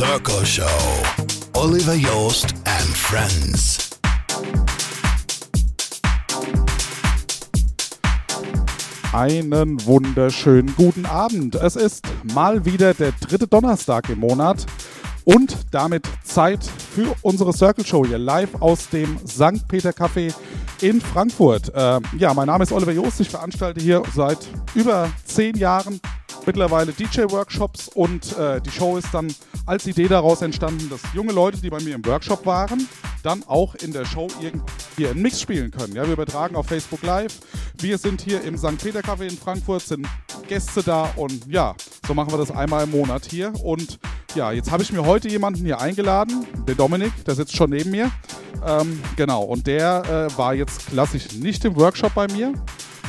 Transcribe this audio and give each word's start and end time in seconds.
Circle 0.00 0.46
Show. 0.46 1.02
Oliver 1.52 1.92
Joost 1.92 2.54
and 2.64 2.88
Friends. 2.96 3.90
Einen 9.12 9.84
wunderschönen 9.84 10.74
guten 10.74 11.04
Abend. 11.04 11.54
Es 11.56 11.76
ist 11.76 12.06
mal 12.32 12.64
wieder 12.64 12.94
der 12.94 13.12
dritte 13.12 13.46
Donnerstag 13.46 14.08
im 14.08 14.20
Monat 14.20 14.64
und 15.24 15.54
damit 15.70 16.08
Zeit 16.24 16.64
für 16.64 17.14
unsere 17.20 17.52
Circle 17.52 17.84
Show 17.84 18.06
hier 18.06 18.16
live 18.16 18.54
aus 18.60 18.88
dem 18.88 19.18
St. 19.28 19.68
Peter 19.68 19.90
Café 19.90 20.32
in 20.80 21.02
Frankfurt. 21.02 21.74
Äh, 21.74 22.00
ja, 22.16 22.32
mein 22.32 22.46
Name 22.46 22.64
ist 22.64 22.72
Oliver 22.72 22.92
Joost. 22.92 23.20
Ich 23.20 23.28
veranstalte 23.28 23.82
hier 23.82 24.02
seit 24.16 24.38
über 24.74 25.10
zehn 25.26 25.58
Jahren 25.58 26.00
mittlerweile 26.46 26.92
DJ-Workshops 26.92 27.88
und 27.88 28.36
äh, 28.38 28.62
die 28.62 28.70
Show 28.70 28.96
ist 28.96 29.12
dann 29.12 29.28
als 29.70 29.86
Idee 29.86 30.08
daraus 30.08 30.42
entstanden, 30.42 30.90
dass 30.90 31.00
junge 31.14 31.32
Leute, 31.32 31.58
die 31.58 31.70
bei 31.70 31.78
mir 31.80 31.94
im 31.94 32.04
Workshop 32.04 32.44
waren, 32.44 32.88
dann 33.22 33.44
auch 33.46 33.76
in 33.76 33.92
der 33.92 34.04
Show 34.04 34.26
irgendwie 34.40 35.06
einen 35.06 35.22
Mix 35.22 35.40
spielen 35.40 35.70
können. 35.70 35.94
Ja, 35.94 36.04
wir 36.04 36.14
übertragen 36.14 36.56
auf 36.56 36.66
Facebook 36.66 37.04
Live. 37.04 37.38
Wir 37.78 37.96
sind 37.96 38.20
hier 38.20 38.42
im 38.42 38.58
St. 38.58 38.82
Peter 38.82 38.98
Café 38.98 39.28
in 39.28 39.38
Frankfurt, 39.38 39.82
sind 39.82 40.08
Gäste 40.48 40.82
da 40.82 41.04
und 41.14 41.46
ja, 41.46 41.76
so 42.04 42.14
machen 42.14 42.32
wir 42.32 42.38
das 42.38 42.50
einmal 42.50 42.82
im 42.82 42.90
Monat 42.90 43.26
hier. 43.30 43.52
Und 43.62 44.00
ja, 44.34 44.50
jetzt 44.50 44.72
habe 44.72 44.82
ich 44.82 44.90
mir 44.90 45.06
heute 45.06 45.28
jemanden 45.28 45.64
hier 45.64 45.80
eingeladen, 45.80 46.44
den 46.66 46.76
Dominik, 46.76 47.12
der 47.24 47.36
sitzt 47.36 47.54
schon 47.54 47.70
neben 47.70 47.92
mir. 47.92 48.10
Ähm, 48.66 49.00
genau, 49.14 49.44
und 49.44 49.68
der 49.68 50.02
äh, 50.32 50.36
war 50.36 50.52
jetzt 50.52 50.88
klassisch 50.88 51.32
nicht 51.34 51.64
im 51.64 51.76
Workshop 51.76 52.14
bei 52.14 52.26
mir, 52.26 52.54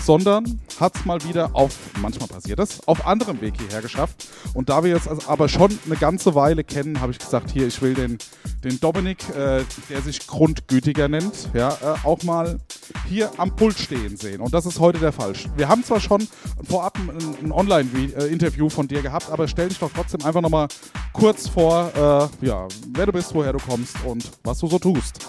sondern 0.01 0.59
hat 0.79 0.95
es 0.95 1.05
mal 1.05 1.23
wieder 1.23 1.51
auf, 1.53 1.77
manchmal 2.01 2.27
passiert 2.27 2.59
das, 2.59 2.87
auf 2.87 3.05
anderem 3.05 3.41
Weg 3.41 3.53
hierher 3.59 3.81
geschafft. 3.81 4.27
Und 4.53 4.69
da 4.69 4.83
wir 4.83 4.91
jetzt 4.91 5.07
also 5.07 5.27
aber 5.27 5.47
schon 5.47 5.77
eine 5.85 5.95
ganze 5.95 6.35
Weile 6.35 6.63
kennen, 6.63 7.01
habe 7.01 7.11
ich 7.11 7.19
gesagt, 7.19 7.51
hier, 7.51 7.67
ich 7.67 7.81
will 7.81 7.93
den, 7.93 8.17
den 8.63 8.79
Dominik, 8.79 9.29
äh, 9.29 9.63
der 9.89 10.01
sich 10.01 10.27
Grundgütiger 10.27 11.07
nennt, 11.07 11.49
ja, 11.53 11.69
äh, 11.69 12.05
auch 12.05 12.23
mal 12.23 12.59
hier 13.07 13.31
am 13.37 13.55
Pult 13.55 13.77
stehen 13.77 14.17
sehen. 14.17 14.41
Und 14.41 14.53
das 14.53 14.65
ist 14.65 14.79
heute 14.79 14.99
der 14.99 15.11
Fall. 15.11 15.33
Wir 15.55 15.69
haben 15.69 15.83
zwar 15.83 15.99
schon 15.99 16.27
vorab 16.67 16.97
ein, 16.97 17.45
ein 17.45 17.51
Online-Interview 17.51 18.69
von 18.69 18.87
dir 18.87 19.01
gehabt, 19.01 19.29
aber 19.29 19.47
stell 19.47 19.69
dich 19.69 19.79
doch 19.79 19.91
trotzdem 19.93 20.25
einfach 20.25 20.41
nochmal 20.41 20.67
kurz 21.13 21.47
vor, 21.47 21.91
äh, 21.95 22.45
ja, 22.45 22.67
wer 22.93 23.05
du 23.05 23.11
bist, 23.11 23.33
woher 23.33 23.53
du 23.53 23.59
kommst 23.59 23.95
und 24.05 24.29
was 24.43 24.59
du 24.59 24.67
so 24.67 24.79
tust. 24.79 25.19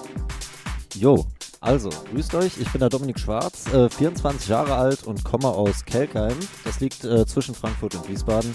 Jo, 0.95 1.27
also, 1.62 1.91
grüßt 2.10 2.34
euch, 2.34 2.58
ich 2.58 2.68
bin 2.72 2.80
der 2.80 2.88
Dominik 2.88 3.20
Schwarz, 3.20 3.72
äh, 3.72 3.88
24 3.88 4.48
Jahre 4.48 4.74
alt 4.74 5.05
und 5.05 5.22
komme 5.22 5.46
aus 5.46 5.84
Kelkheim. 5.84 6.36
Das 6.64 6.80
liegt 6.80 7.05
äh, 7.05 7.24
zwischen 7.24 7.55
Frankfurt 7.55 7.94
und 7.94 8.08
Wiesbaden. 8.08 8.52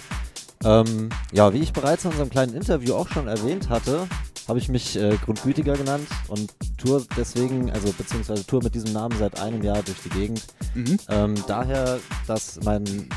Ähm, 0.68 1.10
ja, 1.32 1.54
wie 1.54 1.60
ich 1.60 1.72
bereits 1.72 2.04
in 2.04 2.12
unserem 2.12 2.30
kleinen 2.30 2.54
Interview 2.54 2.94
auch 2.94 3.08
schon 3.08 3.28
erwähnt 3.28 3.70
hatte, 3.70 4.06
habe 4.50 4.60
ich 4.60 4.68
mich 4.68 4.98
äh, 4.98 5.16
Grundgütiger 5.24 5.74
genannt 5.74 6.08
und 6.28 6.54
tour 6.78 7.06
deswegen, 7.16 7.72
also 7.72 7.92
beziehungsweise 7.94 8.46
tour 8.46 8.62
mit 8.62 8.76
diesem 8.76 8.92
Namen 8.92 9.18
seit 9.18 9.40
einem 9.40 9.62
Jahr 9.62 9.82
durch 9.84 9.98
die 10.04 10.10
Gegend. 10.10 10.44
Mhm. 10.74 10.98
Ähm, 11.10 11.36
daher, 11.48 12.00
dass 12.28 12.60
mein 12.64 13.10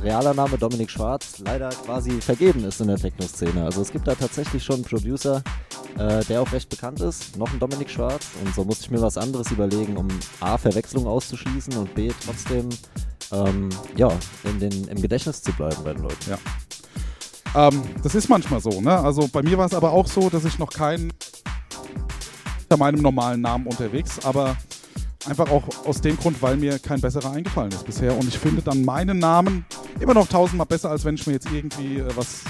realer 0.00 0.32
Name 0.32 0.58
Dominik 0.58 0.90
Schwarz 0.90 1.42
leider 1.44 1.70
quasi 1.70 2.20
vergeben 2.20 2.64
ist 2.64 2.80
in 2.80 2.86
der 2.86 2.98
Techno-Szene. 2.98 3.64
Also 3.64 3.82
es 3.82 3.90
gibt 3.90 4.06
da 4.06 4.14
tatsächlich 4.14 4.62
schon 4.62 4.76
einen 4.76 4.84
Producer, 4.84 5.42
äh, 5.98 6.24
der 6.24 6.40
auch 6.40 6.52
recht 6.52 6.68
bekannt 6.68 7.00
ist, 7.00 7.36
noch 7.36 7.52
ein 7.52 7.58
Dominik 7.58 7.90
Schwarz 7.90 8.26
und 8.44 8.54
so 8.54 8.64
musste 8.64 8.84
ich 8.84 8.90
mir 8.92 9.02
was 9.02 9.18
anderes 9.18 9.50
überlegen, 9.50 9.96
um 9.96 10.06
A, 10.40 10.56
Verwechslung 10.56 11.06
auszuschließen 11.08 11.76
und 11.76 11.94
B, 11.94 12.12
trotzdem 12.24 12.68
ähm, 13.32 13.70
ja, 13.96 14.10
in 14.44 14.60
den, 14.60 14.88
im 14.88 15.00
Gedächtnis 15.00 15.42
zu 15.42 15.52
bleiben 15.52 15.82
bei 15.84 15.94
den 15.94 16.02
Leuten. 16.02 16.30
Ja. 16.30 16.38
Ähm, 17.54 17.82
das 18.02 18.14
ist 18.14 18.28
manchmal 18.28 18.60
so, 18.60 18.80
ne? 18.80 18.98
Also 18.98 19.28
bei 19.28 19.42
mir 19.42 19.58
war 19.58 19.66
es 19.66 19.74
aber 19.74 19.92
auch 19.92 20.06
so, 20.06 20.30
dass 20.30 20.44
ich 20.44 20.58
noch 20.58 20.70
keinen 20.70 21.12
unter 22.62 22.76
meinem 22.78 23.02
normalen 23.02 23.42
Namen 23.42 23.66
unterwegs, 23.66 24.24
aber 24.24 24.56
einfach 25.26 25.50
auch 25.50 25.64
aus 25.86 26.00
dem 26.00 26.16
Grund, 26.16 26.40
weil 26.40 26.56
mir 26.56 26.78
kein 26.78 27.00
besserer 27.00 27.32
eingefallen 27.32 27.70
ist 27.72 27.84
bisher. 27.84 28.16
Und 28.16 28.26
ich 28.28 28.38
finde 28.38 28.62
dann 28.62 28.84
meinen 28.84 29.18
Namen 29.18 29.64
immer 30.00 30.14
noch 30.14 30.26
tausendmal 30.26 30.66
besser, 30.66 30.90
als 30.90 31.04
wenn 31.04 31.14
ich 31.14 31.26
mir 31.26 31.34
jetzt 31.34 31.48
irgendwie 31.52 31.98
äh, 31.98 32.16
was 32.16 32.40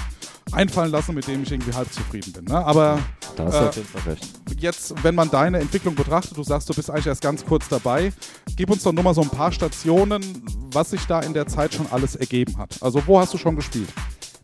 einfallen 0.51 0.91
lasse, 0.91 1.11
mit 1.11 1.27
dem 1.27 1.43
ich 1.43 1.51
irgendwie 1.51 1.73
halb 1.73 1.91
zufrieden 1.91 2.31
bin. 2.31 2.45
Ne? 2.45 2.65
Aber 2.65 2.99
da 3.35 3.45
hast 3.45 3.53
du 3.53 3.57
äh, 3.57 3.67
auf 3.67 3.75
jeden 3.75 3.87
Fall 3.87 4.13
recht. 4.13 4.29
jetzt, 4.59 5.03
wenn 5.03 5.15
man 5.15 5.29
deine 5.29 5.59
Entwicklung 5.59 5.95
betrachtet, 5.95 6.37
du 6.37 6.43
sagst, 6.43 6.69
du 6.69 6.73
bist 6.73 6.89
eigentlich 6.89 7.07
erst 7.07 7.21
ganz 7.21 7.43
kurz 7.43 7.67
dabei, 7.67 8.13
gib 8.55 8.69
uns 8.69 8.83
doch 8.83 8.93
nur 8.93 9.03
mal 9.03 9.13
so 9.13 9.21
ein 9.21 9.29
paar 9.29 9.51
Stationen, 9.51 10.23
was 10.71 10.91
sich 10.91 11.05
da 11.05 11.19
in 11.21 11.33
der 11.33 11.47
Zeit 11.47 11.73
schon 11.73 11.87
alles 11.91 12.15
ergeben 12.15 12.57
hat. 12.57 12.77
Also 12.81 13.01
wo 13.05 13.19
hast 13.19 13.33
du 13.33 13.37
schon 13.37 13.55
gespielt? 13.55 13.89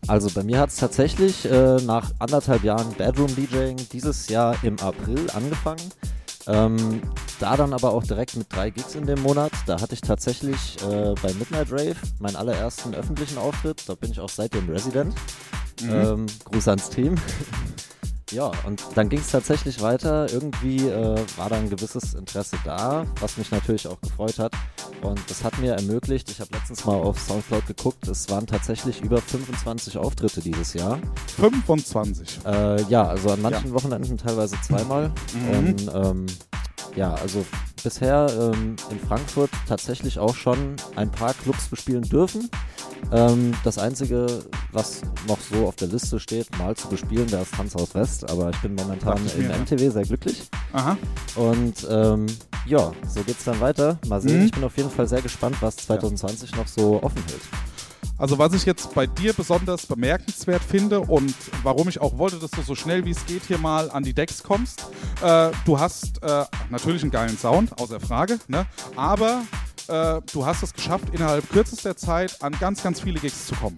Also 0.07 0.29
bei 0.33 0.43
mir 0.43 0.59
hat 0.59 0.69
es 0.69 0.77
tatsächlich 0.77 1.45
äh, 1.45 1.77
nach 1.77 2.11
anderthalb 2.19 2.63
Jahren 2.63 2.93
Bedroom 2.93 3.33
DJing 3.35 3.77
dieses 3.91 4.27
Jahr 4.29 4.55
im 4.63 4.79
April 4.79 5.29
angefangen. 5.33 5.81
Ähm, 6.47 7.01
da 7.39 7.55
dann 7.55 7.73
aber 7.73 7.91
auch 7.91 8.03
direkt 8.03 8.35
mit 8.35 8.51
drei 8.51 8.71
Gigs 8.71 8.95
in 8.95 9.05
dem 9.05 9.21
Monat. 9.21 9.51
Da 9.67 9.79
hatte 9.79 9.93
ich 9.93 10.01
tatsächlich 10.01 10.77
äh, 10.83 11.13
bei 11.21 11.33
Midnight 11.33 11.71
Rave 11.71 11.95
meinen 12.19 12.35
allerersten 12.35 12.95
öffentlichen 12.95 13.37
Auftritt. 13.37 13.87
Da 13.87 13.95
bin 13.95 14.11
ich 14.11 14.19
auch 14.19 14.29
seitdem 14.29 14.67
Resident. 14.69 15.13
Mhm. 15.81 15.89
Ähm, 15.89 16.25
Gruß 16.45 16.67
ans 16.69 16.89
Team. 16.89 17.15
Ja, 18.31 18.51
und 18.65 18.83
dann 18.95 19.09
ging 19.09 19.19
es 19.19 19.31
tatsächlich 19.31 19.81
weiter. 19.81 20.31
Irgendwie 20.31 20.87
äh, 20.87 21.17
war 21.37 21.49
da 21.49 21.55
ein 21.55 21.69
gewisses 21.69 22.13
Interesse 22.13 22.57
da, 22.63 23.05
was 23.19 23.37
mich 23.37 23.49
natürlich 23.51 23.87
auch 23.87 23.99
gefreut 24.01 24.37
hat. 24.37 24.53
Und 25.01 25.19
das 25.29 25.43
hat 25.43 25.57
mir 25.59 25.73
ermöglicht, 25.73 26.29
ich 26.29 26.39
habe 26.39 26.51
letztens 26.53 26.85
mal 26.85 26.95
auf 26.95 27.19
Soundcloud 27.19 27.65
geguckt, 27.65 28.07
es 28.07 28.29
waren 28.29 28.45
tatsächlich 28.45 29.01
über 29.01 29.21
25 29.21 29.97
Auftritte 29.97 30.41
dieses 30.41 30.73
Jahr. 30.73 30.99
25? 31.37 32.39
Äh, 32.45 32.83
ja, 32.83 33.03
also 33.03 33.31
an 33.31 33.41
manchen 33.41 33.69
ja. 33.69 33.73
Wochenenden 33.73 34.17
teilweise 34.17 34.57
zweimal. 34.61 35.11
Mhm. 35.33 35.57
Und 35.57 35.91
ähm, 35.93 36.25
ja, 36.95 37.13
also 37.15 37.45
bisher 37.83 38.27
ähm, 38.39 38.75
in 38.89 38.99
Frankfurt 38.99 39.49
tatsächlich 39.67 40.19
auch 40.19 40.35
schon 40.35 40.75
ein 40.95 41.11
paar 41.11 41.33
Clubs 41.33 41.67
bespielen 41.67 42.03
dürfen. 42.03 42.49
Ähm, 43.11 43.53
das 43.63 43.77
Einzige, 43.77 44.43
was 44.71 45.01
noch 45.27 45.39
so 45.39 45.67
auf 45.67 45.75
der 45.75 45.87
Liste 45.87 46.19
steht, 46.19 46.57
mal 46.57 46.75
zu 46.75 46.87
bespielen, 46.89 47.31
wäre 47.31 47.41
das 47.41 47.51
Tanzhaus 47.51 47.95
West, 47.95 48.29
aber 48.29 48.49
ich 48.49 48.57
bin 48.57 48.75
momentan 48.75 49.25
ich 49.25 49.35
im 49.35 49.47
mir, 49.47 49.57
MTW 49.57 49.89
sehr 49.89 50.03
glücklich. 50.03 50.43
Aha. 50.73 50.97
Und 51.35 51.87
ähm, 51.89 52.25
ja, 52.65 52.91
so 53.07 53.23
geht's 53.23 53.45
dann 53.45 53.59
weiter. 53.61 53.97
Mal 54.07 54.21
sehen, 54.21 54.39
mhm. 54.39 54.45
ich 54.45 54.51
bin 54.51 54.63
auf 54.63 54.77
jeden 54.77 54.91
Fall 54.91 55.07
sehr 55.07 55.21
gespannt, 55.21 55.57
was 55.61 55.77
2020 55.77 56.51
ja. 56.51 56.57
noch 56.57 56.67
so 56.67 57.01
offen 57.01 57.23
hält. 57.27 57.41
Also 58.19 58.37
was 58.37 58.53
ich 58.53 58.65
jetzt 58.65 58.93
bei 58.93 59.07
dir 59.07 59.31
besonders 59.31 59.85
bemerkenswert 59.85 60.61
finde 60.61 60.99
und 60.99 61.33
warum 61.63 61.87
ich 61.87 62.01
auch 62.01 62.17
wollte, 62.17 62.37
dass 62.37 62.51
du 62.51 62.61
so 62.61 62.75
schnell 62.75 63.05
wie 63.05 63.11
es 63.11 63.25
geht 63.25 63.43
hier 63.43 63.57
mal 63.57 63.89
an 63.89 64.03
die 64.03 64.13
Decks 64.13 64.43
kommst, 64.43 64.87
äh, 65.21 65.51
du 65.65 65.79
hast 65.79 66.21
äh, 66.21 66.43
natürlich 66.69 67.01
einen 67.01 67.11
geilen 67.11 67.37
Sound, 67.37 67.79
außer 67.79 68.01
Frage, 68.01 68.37
ne? 68.49 68.65
aber 68.97 69.43
äh, 69.87 70.21
du 70.33 70.45
hast 70.45 70.63
es 70.63 70.73
geschafft, 70.73 71.05
innerhalb 71.13 71.49
kürzester 71.49 71.95
Zeit 71.95 72.43
an 72.43 72.53
ganz, 72.59 72.83
ganz 72.83 72.99
viele 72.99 73.21
Gigs 73.21 73.47
zu 73.47 73.55
kommen. 73.55 73.77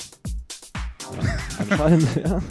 Ja, 1.69 1.88
ja. 1.88 2.41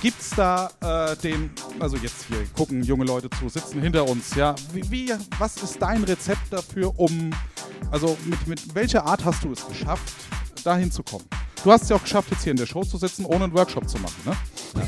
Gibt 0.00 0.20
es 0.20 0.30
da 0.30 0.70
äh, 0.80 1.16
den, 1.16 1.50
also 1.78 1.96
jetzt 1.96 2.26
hier 2.26 2.44
gucken 2.56 2.82
junge 2.82 3.04
Leute 3.04 3.30
zu, 3.30 3.48
sitzen 3.48 3.80
hinter 3.82 4.08
uns, 4.08 4.34
ja, 4.34 4.56
wie, 4.72 4.90
wie, 4.90 5.12
was 5.38 5.56
ist 5.62 5.80
dein 5.80 6.02
Rezept 6.02 6.52
dafür, 6.52 6.92
um, 6.98 7.30
also 7.92 8.16
mit, 8.24 8.46
mit 8.48 8.74
welcher 8.74 9.06
Art 9.06 9.24
hast 9.24 9.44
du 9.44 9.52
es 9.52 9.66
geschafft, 9.66 10.12
dahin 10.68 10.92
zu 10.92 11.02
kommen? 11.02 11.24
Du 11.64 11.72
hast 11.72 11.82
es 11.84 11.88
ja 11.88 11.96
auch 11.96 12.02
geschafft, 12.02 12.30
jetzt 12.30 12.44
hier 12.44 12.52
in 12.52 12.56
der 12.56 12.66
Show 12.66 12.82
zu 12.84 12.98
sitzen, 12.98 13.24
ohne 13.24 13.44
einen 13.44 13.54
Workshop 13.54 13.88
zu 13.88 13.98
machen, 13.98 14.22
ne? 14.24 14.32
Ja. 14.76 14.82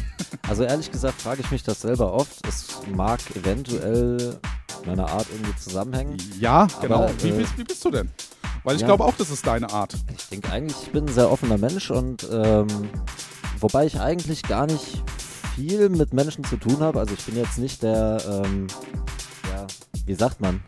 Also 0.49 0.65
ehrlich 0.65 0.91
gesagt 0.91 1.21
frage 1.21 1.41
ich 1.41 1.50
mich 1.50 1.62
das 1.62 1.81
selber 1.81 2.12
oft. 2.12 2.47
Es 2.47 2.67
mag 2.94 3.21
eventuell 3.35 4.38
in 4.85 4.91
einer 4.91 5.09
Art 5.09 5.27
irgendwie 5.32 5.56
zusammenhängen. 5.56 6.17
Ja, 6.38 6.69
genau. 6.81 7.05
Aber, 7.05 7.23
wie, 7.23 7.32
bist, 7.32 7.59
wie, 7.59 7.65
bist, 7.65 7.85
du 7.85 7.91
denn? 7.91 8.11
Weil 8.62 8.77
ich 8.77 8.82
ja, 8.82 8.88
glaube 8.88 9.05
auch, 9.05 9.15
das 9.17 9.31
ist 9.31 9.47
deine 9.47 9.71
Art. 9.71 9.94
Ich 10.17 10.29
denke 10.29 10.50
eigentlich, 10.50 10.77
ich 10.82 10.93
bin 10.93 11.06
ein 11.06 11.12
sehr 11.12 11.31
offener 11.31 11.59
Mensch 11.59 11.91
und 11.91 12.29
ähm, 12.31 12.67
wobei 13.59 13.87
ich 13.87 13.99
eigentlich 13.99 14.43
gar 14.43 14.67
nicht 14.67 15.03
viel 15.56 15.88
mit 15.88 16.12
Menschen 16.12 16.44
zu 16.44 16.56
tun 16.56 16.81
habe. 16.81 17.00
Also 17.00 17.15
ich 17.15 17.25
bin 17.25 17.37
jetzt 17.37 17.59
nicht 17.59 17.82
der, 17.82 18.23
ähm, 18.29 18.67
ja, 19.53 19.67
wie 20.05 20.15
sagt 20.15 20.41
man, 20.41 20.62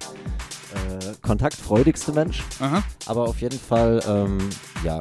äh, 0.74 1.12
kontaktfreudigste 1.22 2.12
Mensch. 2.12 2.42
Aha. 2.60 2.82
Aber 3.06 3.28
auf 3.28 3.40
jeden 3.40 3.58
Fall, 3.58 4.02
ähm, 4.06 4.38
ja, 4.84 4.98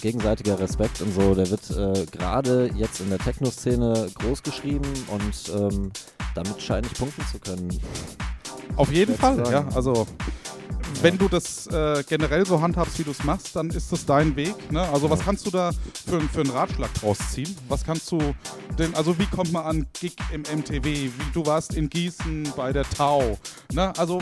gegenseitiger 0.00 0.58
Respekt 0.58 1.00
und 1.00 1.12
so, 1.14 1.34
der 1.34 1.50
wird 1.50 1.70
äh, 1.70 2.06
gerade 2.06 2.70
jetzt 2.74 3.00
in 3.00 3.08
der 3.08 3.18
Techno-Szene 3.18 4.08
groß 4.14 4.42
geschrieben 4.42 4.92
und 5.08 5.60
ähm, 5.60 5.90
damit 6.34 6.60
scheine 6.60 6.86
ich 6.86 6.94
punkten 6.94 7.24
zu 7.26 7.38
können. 7.38 7.80
Auf 8.74 8.92
jeden 8.92 9.16
Fall, 9.16 9.42
ja. 9.50 9.66
Also 9.74 10.06
wenn 11.02 11.18
du 11.18 11.28
das 11.28 11.66
äh, 11.66 12.02
generell 12.08 12.46
so 12.46 12.60
handhabst, 12.60 12.98
wie 12.98 13.04
du 13.04 13.10
es 13.10 13.22
machst, 13.24 13.54
dann 13.54 13.70
ist 13.70 13.92
das 13.92 14.06
dein 14.06 14.34
Weg. 14.36 14.72
Ne? 14.72 14.80
Also 14.80 15.10
was 15.10 15.20
kannst 15.20 15.46
du 15.46 15.50
da 15.50 15.72
für, 16.06 16.20
für 16.20 16.40
einen 16.40 16.50
Ratschlag 16.50 16.92
draus 16.94 17.18
ziehen? 17.32 17.54
Was 17.68 17.84
kannst 17.84 18.10
du 18.10 18.18
denn, 18.78 18.94
also 18.94 19.18
wie 19.18 19.26
kommt 19.26 19.52
man 19.52 19.64
an 19.64 19.86
Gig 19.98 20.16
im 20.32 20.42
MTV? 20.42 20.84
Wie, 20.84 21.12
du 21.32 21.44
warst 21.44 21.74
in 21.74 21.88
Gießen 21.88 22.52
bei 22.56 22.72
der 22.72 22.84
Tau. 22.84 23.38
Ne? 23.72 23.92
Also 23.98 24.20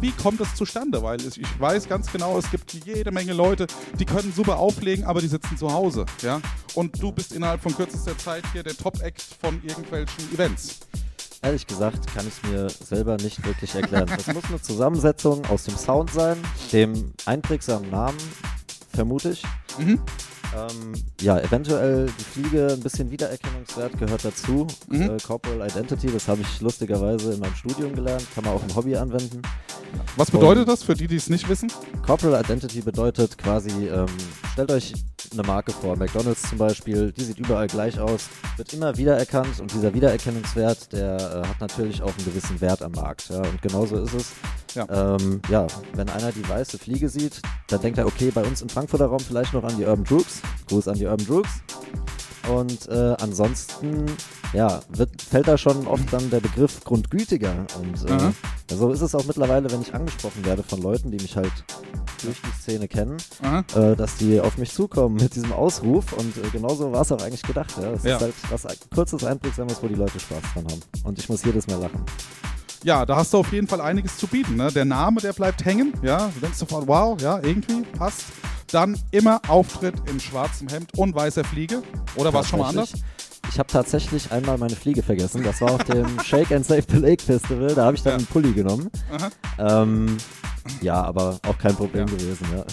wie 0.00 0.12
kommt 0.12 0.40
das 0.40 0.54
zustande? 0.54 1.02
Weil 1.02 1.20
ich, 1.20 1.40
ich 1.40 1.60
weiß 1.60 1.88
ganz 1.88 2.10
genau, 2.12 2.38
es 2.38 2.50
gibt 2.50 2.72
jede 2.72 3.10
Menge 3.10 3.32
Leute, 3.32 3.66
die 3.98 4.04
können 4.04 4.32
super 4.32 4.58
auflegen, 4.58 5.04
aber 5.04 5.20
die 5.20 5.28
sitzen 5.28 5.56
zu 5.56 5.72
Hause. 5.72 6.04
Ja? 6.22 6.40
Und 6.74 7.02
du 7.02 7.12
bist 7.12 7.32
innerhalb 7.32 7.62
von 7.62 7.74
kürzester 7.74 8.16
Zeit 8.16 8.44
hier 8.52 8.62
der 8.62 8.76
Top-Act 8.76 9.22
von 9.40 9.60
irgendwelchen 9.62 10.32
Events. 10.32 10.80
Ehrlich 11.42 11.66
gesagt 11.66 12.06
kann 12.14 12.26
ich 12.28 12.34
es 12.34 12.50
mir 12.50 12.68
selber 12.68 13.16
nicht 13.16 13.44
wirklich 13.46 13.74
erklären. 13.74 14.10
Das 14.14 14.26
muss 14.26 14.44
eine 14.44 14.60
Zusammensetzung 14.60 15.42
aus 15.46 15.64
dem 15.64 15.76
Sound 15.76 16.10
sein, 16.10 16.36
dem 16.70 17.14
einprägsamen 17.24 17.90
Namen, 17.90 18.18
vermute 18.92 19.30
ich. 19.30 19.42
Mhm. 19.78 20.00
Ähm, 20.56 20.92
ja, 21.20 21.38
eventuell 21.38 22.06
die 22.18 22.24
Fliege, 22.24 22.68
ein 22.72 22.80
bisschen 22.80 23.10
Wiedererkennungswert 23.10 23.98
gehört 23.98 24.24
dazu. 24.24 24.66
Mhm. 24.88 25.02
Äh, 25.02 25.16
Corporal 25.24 25.68
Identity, 25.68 26.08
das 26.08 26.26
habe 26.26 26.40
ich 26.40 26.60
lustigerweise 26.60 27.34
in 27.34 27.40
meinem 27.40 27.54
Studium 27.54 27.94
gelernt, 27.94 28.26
kann 28.34 28.44
man 28.44 28.54
auch 28.54 28.62
im 28.62 28.74
Hobby 28.74 28.96
anwenden. 28.96 29.42
Was 30.16 30.30
bedeutet 30.30 30.68
das 30.68 30.82
für 30.82 30.94
die, 30.94 31.06
die 31.06 31.16
es 31.16 31.28
nicht 31.28 31.48
wissen? 31.48 31.70
Corporal 32.04 32.42
Identity 32.42 32.80
bedeutet 32.80 33.38
quasi, 33.38 33.88
ähm, 33.88 34.06
stellt 34.52 34.70
euch 34.72 34.94
eine 35.32 35.42
Marke 35.42 35.72
vor, 35.72 35.96
McDonalds 35.96 36.48
zum 36.48 36.58
Beispiel, 36.58 37.12
die 37.12 37.22
sieht 37.22 37.38
überall 37.38 37.68
gleich 37.68 38.00
aus, 38.00 38.28
wird 38.56 38.72
immer 38.72 38.96
wiedererkannt 38.96 39.60
und 39.60 39.72
dieser 39.72 39.94
Wiedererkennungswert, 39.94 40.92
der 40.92 41.16
äh, 41.44 41.48
hat 41.48 41.60
natürlich 41.60 42.02
auch 42.02 42.08
einen 42.08 42.24
gewissen 42.24 42.60
Wert 42.60 42.82
am 42.82 42.92
Markt. 42.92 43.28
Ja, 43.28 43.38
und 43.38 43.62
genauso 43.62 43.96
ist 43.96 44.14
es. 44.14 44.32
Ja. 44.74 45.16
Ähm, 45.16 45.40
ja, 45.48 45.66
wenn 45.94 46.08
einer 46.08 46.32
die 46.32 46.48
weiße 46.48 46.78
Fliege 46.78 47.08
sieht, 47.08 47.40
dann 47.68 47.80
denkt 47.80 47.98
er, 47.98 48.06
okay, 48.06 48.30
bei 48.32 48.42
uns 48.42 48.62
im 48.62 48.68
Frankfurter 48.68 49.06
Raum 49.06 49.20
vielleicht 49.20 49.52
noch 49.52 49.64
an 49.64 49.76
die 49.76 49.84
Urban 49.84 50.04
Gruß 50.68 50.88
an 50.88 50.94
die 50.98 51.06
Urban 51.06 51.26
Droogs. 51.26 51.50
Und 52.48 52.88
äh, 52.88 53.14
ansonsten, 53.20 54.06
ja, 54.54 54.80
wird, 54.88 55.20
fällt 55.22 55.46
da 55.46 55.58
schon 55.58 55.86
oft 55.86 56.10
dann 56.12 56.30
der 56.30 56.40
Begriff 56.40 56.82
grundgütiger. 56.84 57.66
Und 57.78 58.08
äh, 58.10 58.12
Mhm. 58.14 58.34
so 58.70 58.90
ist 58.90 59.02
es 59.02 59.14
auch 59.14 59.24
mittlerweile, 59.24 59.70
wenn 59.70 59.82
ich 59.82 59.94
angesprochen 59.94 60.44
werde 60.44 60.62
von 60.62 60.80
Leuten, 60.82 61.10
die 61.10 61.18
mich 61.18 61.36
halt 61.36 61.52
durch 62.22 62.36
die 62.40 62.60
Szene 62.60 62.88
kennen, 62.88 63.18
äh, 63.76 63.94
dass 63.94 64.16
die 64.16 64.40
auf 64.40 64.56
mich 64.58 64.72
zukommen 64.72 65.16
mit 65.16 65.34
diesem 65.34 65.52
Ausruf. 65.52 66.12
Und 66.14 66.36
äh, 66.38 66.48
genauso 66.50 66.90
war 66.92 67.02
es 67.02 67.12
auch 67.12 67.22
eigentlich 67.22 67.42
gedacht. 67.42 67.72
Ja. 67.80 67.90
Es 67.92 68.02
Ja. 68.04 68.16
ist 68.16 68.22
halt 68.22 68.34
was 68.50 68.66
kurzes, 68.94 69.22
einprägsames, 69.24 69.76
wo 69.82 69.86
die 69.86 69.94
Leute 69.94 70.18
Spaß 70.18 70.42
dran 70.54 70.64
haben. 70.64 70.80
Und 71.04 71.18
ich 71.18 71.28
muss 71.28 71.44
jedes 71.44 71.66
Mal 71.66 71.76
lachen. 71.78 72.02
Ja, 72.82 73.04
da 73.04 73.16
hast 73.16 73.32
du 73.34 73.38
auf 73.38 73.52
jeden 73.52 73.68
Fall 73.68 73.82
einiges 73.82 74.16
zu 74.16 74.26
bieten. 74.26 74.56
Ne? 74.56 74.72
Der 74.72 74.86
Name, 74.86 75.20
der 75.20 75.34
bleibt 75.34 75.64
hängen. 75.66 75.92
Ja, 76.02 76.30
du 76.34 76.40
denkst 76.40 76.56
sofort, 76.58 76.88
wow, 76.88 77.20
ja, 77.20 77.38
irgendwie 77.42 77.82
passt. 77.82 78.22
Dann 78.72 78.96
immer 79.10 79.40
Auftritt 79.48 79.94
in 80.08 80.20
schwarzem 80.20 80.68
Hemd 80.68 80.96
und 80.96 81.14
weißer 81.14 81.44
Fliege. 81.44 81.82
Oder 82.16 82.32
war 82.32 82.42
es 82.42 82.48
schon 82.48 82.60
mal 82.60 82.68
anders? 82.68 82.92
Ich 83.50 83.58
habe 83.58 83.66
tatsächlich 83.72 84.30
einmal 84.30 84.58
meine 84.58 84.76
Fliege 84.76 85.02
vergessen. 85.02 85.42
Das 85.42 85.60
war 85.60 85.72
auf 85.72 85.84
dem 85.84 86.20
Shake 86.24 86.52
and 86.52 86.64
Save 86.64 86.84
the 86.88 86.98
Lake 86.98 87.22
Festival. 87.22 87.74
Da 87.74 87.86
habe 87.86 87.96
ich 87.96 88.02
dann 88.02 88.12
Ja. 88.12 88.16
einen 88.18 88.26
Pulli 88.26 88.52
genommen. 88.52 88.90
Ähm, 89.58 90.16
ja, 90.82 91.02
aber 91.02 91.38
auch 91.48 91.58
kein 91.58 91.74
Problem 91.74 92.06
Ja. 92.06 92.14
gewesen. 92.14 92.46
Ja. 92.54 92.64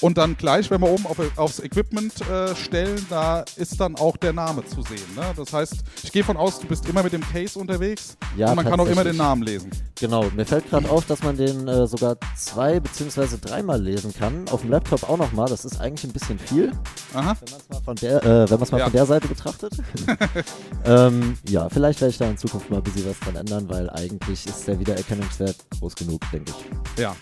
Und 0.00 0.16
dann 0.16 0.36
gleich, 0.36 0.70
wenn 0.70 0.80
wir 0.80 0.88
oben 0.88 1.06
auf, 1.06 1.18
aufs 1.36 1.58
Equipment 1.60 2.12
äh, 2.28 2.54
stellen, 2.54 3.04
da 3.10 3.44
ist 3.56 3.80
dann 3.80 3.96
auch 3.96 4.16
der 4.16 4.32
Name 4.32 4.64
zu 4.64 4.82
sehen. 4.82 5.02
Ne? 5.16 5.22
Das 5.36 5.52
heißt, 5.52 5.74
ich 6.04 6.12
gehe 6.12 6.22
von 6.22 6.36
aus, 6.36 6.60
du 6.60 6.66
bist 6.66 6.88
immer 6.88 7.02
mit 7.02 7.12
dem 7.12 7.22
Case 7.22 7.58
unterwegs 7.58 8.16
Ja, 8.36 8.50
und 8.50 8.56
man 8.56 8.64
kann 8.66 8.78
auch 8.78 8.86
immer 8.86 9.02
den 9.02 9.16
Namen 9.16 9.42
lesen. 9.42 9.70
Genau, 9.98 10.24
mir 10.36 10.46
fällt 10.46 10.70
gerade 10.70 10.88
auf, 10.88 11.06
dass 11.06 11.22
man 11.22 11.36
den 11.36 11.66
äh, 11.66 11.86
sogar 11.88 12.16
zwei 12.36 12.78
beziehungsweise 12.78 13.38
dreimal 13.38 13.82
lesen 13.82 14.14
kann. 14.14 14.48
Auf 14.50 14.60
dem 14.60 14.70
Laptop 14.70 15.08
auch 15.08 15.16
nochmal. 15.16 15.48
Das 15.48 15.64
ist 15.64 15.80
eigentlich 15.80 16.04
ein 16.04 16.12
bisschen 16.12 16.38
viel, 16.38 16.72
Aha. 17.14 17.36
wenn 17.40 17.50
man 17.50 17.60
es 17.60 17.68
mal 17.68 17.82
von 17.82 17.96
der, 17.96 18.22
äh, 18.24 18.50
wenn 18.50 18.60
mal 18.60 18.78
Ja. 18.78 18.84
von 18.84 18.92
der 18.92 19.06
Seite 19.06 19.26
betrachtet. 19.26 19.72
ähm, 20.84 21.36
ja, 21.48 21.68
vielleicht 21.68 22.00
werde 22.00 22.10
ich 22.10 22.18
da 22.18 22.26
in 22.28 22.38
Zukunft 22.38 22.70
mal 22.70 22.76
ein 22.76 22.82
bisschen 22.84 23.08
was 23.08 23.18
dran 23.20 23.34
ändern, 23.34 23.68
weil 23.68 23.90
eigentlich 23.90 24.46
ist 24.46 24.68
der 24.68 24.78
Wiedererkennungswert 24.78 25.56
groß 25.80 25.96
genug, 25.96 26.20
denke 26.32 26.52
ich. 26.52 27.00
Ja. 27.00 27.16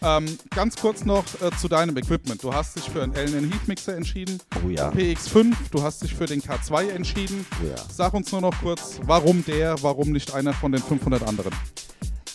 Ähm, 0.00 0.38
ganz 0.54 0.76
kurz 0.76 1.04
noch 1.04 1.24
äh, 1.42 1.50
zu 1.60 1.68
deinem 1.68 1.96
Equipment. 1.96 2.42
Du 2.42 2.52
hast 2.54 2.76
dich 2.76 2.88
für 2.88 3.02
einen 3.02 3.14
LN 3.14 3.50
Heat 3.50 3.66
Mixer 3.66 3.96
entschieden. 3.96 4.38
Oh 4.64 4.68
ja. 4.68 4.90
PX5, 4.90 5.54
du 5.72 5.82
hast 5.82 6.02
dich 6.02 6.14
für 6.14 6.26
den 6.26 6.40
K2 6.40 6.90
entschieden. 6.90 7.44
Oh 7.62 7.66
ja. 7.66 7.74
Sag 7.92 8.14
uns 8.14 8.30
nur 8.30 8.40
noch 8.40 8.54
kurz, 8.62 9.00
warum 9.04 9.44
der, 9.44 9.82
warum 9.82 10.12
nicht 10.12 10.32
einer 10.34 10.52
von 10.52 10.70
den 10.72 10.82
500 10.82 11.22
anderen? 11.24 11.52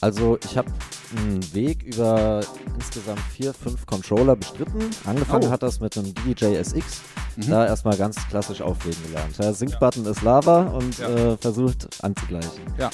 Also 0.01 0.37
ich 0.43 0.57
habe 0.57 0.69
einen 1.15 1.53
Weg 1.53 1.83
über 1.83 2.41
insgesamt 2.75 3.21
vier, 3.33 3.53
fünf 3.53 3.85
Controller 3.85 4.35
bestritten. 4.35 4.89
Angefangen 5.05 5.45
Oh. 5.47 5.49
hat 5.51 5.63
das 5.63 5.79
mit 5.79 5.97
einem 5.97 6.13
DJI 6.13 6.55
SX. 6.57 7.01
Mhm. 7.37 7.49
Da 7.49 7.65
erstmal 7.65 7.95
ganz 7.95 8.17
klassisch 8.27 8.61
auflegen 8.61 9.01
gelernt. 9.07 9.39
Der 9.39 9.53
Sync-Button 9.53 10.05
ist 10.05 10.21
Lava 10.21 10.63
und 10.63 10.97
Ja. 10.97 11.07
äh, 11.07 11.37
versucht 11.37 11.87
anzugleichen. 12.03 12.61
Ja. 12.77 12.89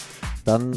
Dann, 0.46 0.72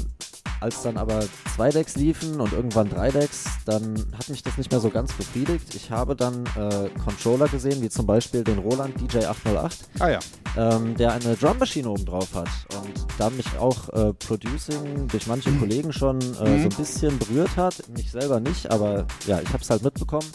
als 0.63 0.83
dann 0.83 0.97
aber 0.97 1.21
zwei 1.55 1.71
Decks 1.71 1.97
liefen 1.97 2.41
und 2.41 2.53
irgendwann 2.53 2.89
drei 2.89 3.11
Decks, 3.11 3.45
dann 3.67 4.07
hat 4.17 4.29
mich 4.29 4.43
das 4.43 4.57
nicht 4.57 4.71
mehr 4.71 4.81
so 4.81 4.89
ganz 4.91 5.13
befriedigt. 5.13 5.75
Ich 5.75 5.91
habe 5.91 6.17
dann 6.17 6.45
äh, 6.57 6.89
Controller 7.05 7.49
gesehen, 7.49 7.83
wie 7.83 7.91
zum 7.91 8.07
Beispiel 8.07 8.43
den 8.45 8.59
Roland 8.59 8.99
DJ 9.01 9.27
808 9.27 9.79
Ah 9.99 10.09
ja. 10.09 10.19
ähm, 10.57 10.97
der 10.97 11.13
eine 11.13 11.37
Drummaschine 11.37 11.89
oben 11.91 12.05
drauf 12.07 12.29
hat 12.35 12.49
und 12.75 13.07
da 13.19 13.29
mich 13.31 13.47
auch 13.59 13.89
äh, 13.91 14.13
Producing 14.15 15.09
durch 15.09 15.27
manche 15.27 15.51
Kollegen 15.53 15.93
schon 15.93 16.19
äh, 16.21 16.23
so 16.35 16.45
Mhm. 16.45 16.63
ein 16.63 16.69
bisschen 16.71 17.19
berührt 17.19 17.57
hat. 17.57 17.89
Mich 17.97 18.11
selber 18.11 18.41
nicht, 18.41 18.71
aber 18.71 19.07
ja, 19.27 19.41
ich 19.41 19.49
habe 19.49 19.63
es 19.63 19.69
halt 19.71 19.83
mitbekommen. 19.83 20.27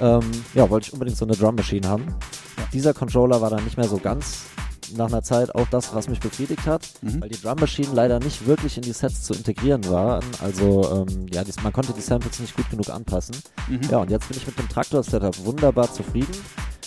Ähm, 0.00 0.22
ja, 0.54 0.68
wollte 0.70 0.86
ich 0.88 0.92
unbedingt 0.92 1.16
so 1.18 1.24
eine 1.24 1.36
Drummaschine 1.36 1.88
haben. 1.88 2.06
Dieser 2.72 2.94
Controller 2.94 3.40
war 3.40 3.50
dann 3.50 3.64
nicht 3.64 3.76
mehr 3.76 3.88
so 3.88 3.98
ganz 3.98 4.44
nach 4.96 5.06
einer 5.06 5.22
Zeit 5.22 5.54
auch 5.54 5.66
das, 5.70 5.94
was 5.94 6.08
mich 6.08 6.20
befriedigt 6.20 6.66
hat, 6.66 6.82
Mhm. 7.02 7.20
weil 7.22 7.28
die 7.28 7.40
Drummaschinen 7.40 7.94
leider 7.94 8.18
nicht 8.20 8.46
wirklich 8.46 8.76
in 8.76 8.82
die 8.82 8.92
Sets 8.92 9.22
zu 9.22 9.34
integrieren 9.34 9.84
waren. 9.88 10.24
Also 10.42 11.06
ähm, 11.08 11.26
ja, 11.32 11.44
dies, 11.44 11.62
man 11.62 11.72
konnte 11.72 11.92
die 11.92 12.00
Samples 12.00 12.38
nicht 12.40 12.56
gut 12.56 12.68
genug 12.70 12.88
anpassen. 12.90 13.36
Mhm. 13.68 13.80
Ja, 13.90 13.98
und 13.98 14.10
jetzt 14.10 14.28
bin 14.28 14.36
ich 14.36 14.46
mit 14.46 14.58
dem 14.58 14.68
Traktor-Setup 14.68 15.44
wunderbar 15.44 15.92
zufrieden. 15.92 16.34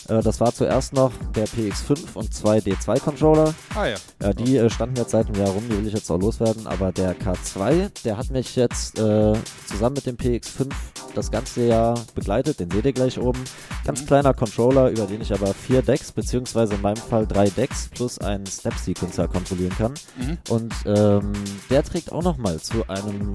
Äh, 0.09 0.21
das 0.21 0.39
war 0.39 0.53
zuerst 0.53 0.93
noch 0.93 1.11
der 1.35 1.47
PX5 1.47 2.15
und 2.15 2.33
zwei 2.33 2.59
D2-Controller. 2.59 3.53
Ah 3.75 3.87
ja. 3.87 3.95
Ja, 4.21 4.33
die 4.33 4.57
äh, 4.57 4.69
standen 4.69 4.95
jetzt 4.95 5.11
seit 5.11 5.27
einem 5.27 5.39
Jahr 5.39 5.49
rum, 5.49 5.63
die 5.69 5.77
will 5.77 5.87
ich 5.87 5.93
jetzt 5.93 6.09
auch 6.09 6.19
loswerden. 6.19 6.67
Aber 6.67 6.91
der 6.91 7.15
K2, 7.17 7.89
der 8.03 8.17
hat 8.17 8.29
mich 8.31 8.55
jetzt 8.55 8.99
äh, 8.99 9.33
zusammen 9.65 9.95
mit 9.95 10.05
dem 10.05 10.17
PX5 10.17 10.69
das 11.13 11.31
ganze 11.31 11.65
Jahr 11.65 11.99
begleitet. 12.15 12.59
Den 12.59 12.71
seht 12.71 12.85
ihr 12.85 12.93
gleich 12.93 13.19
oben. 13.19 13.43
Ganz 13.85 14.05
kleiner 14.05 14.33
Controller, 14.33 14.89
über 14.89 15.05
den 15.05 15.21
ich 15.21 15.33
aber 15.33 15.53
vier 15.53 15.81
Decks, 15.81 16.11
beziehungsweise 16.11 16.75
in 16.75 16.81
meinem 16.81 16.97
Fall 16.97 17.25
drei 17.25 17.49
Decks 17.49 17.89
plus 17.93 18.19
einen 18.19 18.45
Step-Sequencer 18.45 19.27
kontrollieren 19.27 19.75
kann. 19.77 19.93
Mhm. 20.17 20.37
Und 20.49 20.73
ähm, 20.85 21.33
der 21.69 21.83
trägt 21.83 22.11
auch 22.11 22.23
nochmal 22.23 22.59
zu 22.59 22.87
einem 22.87 23.33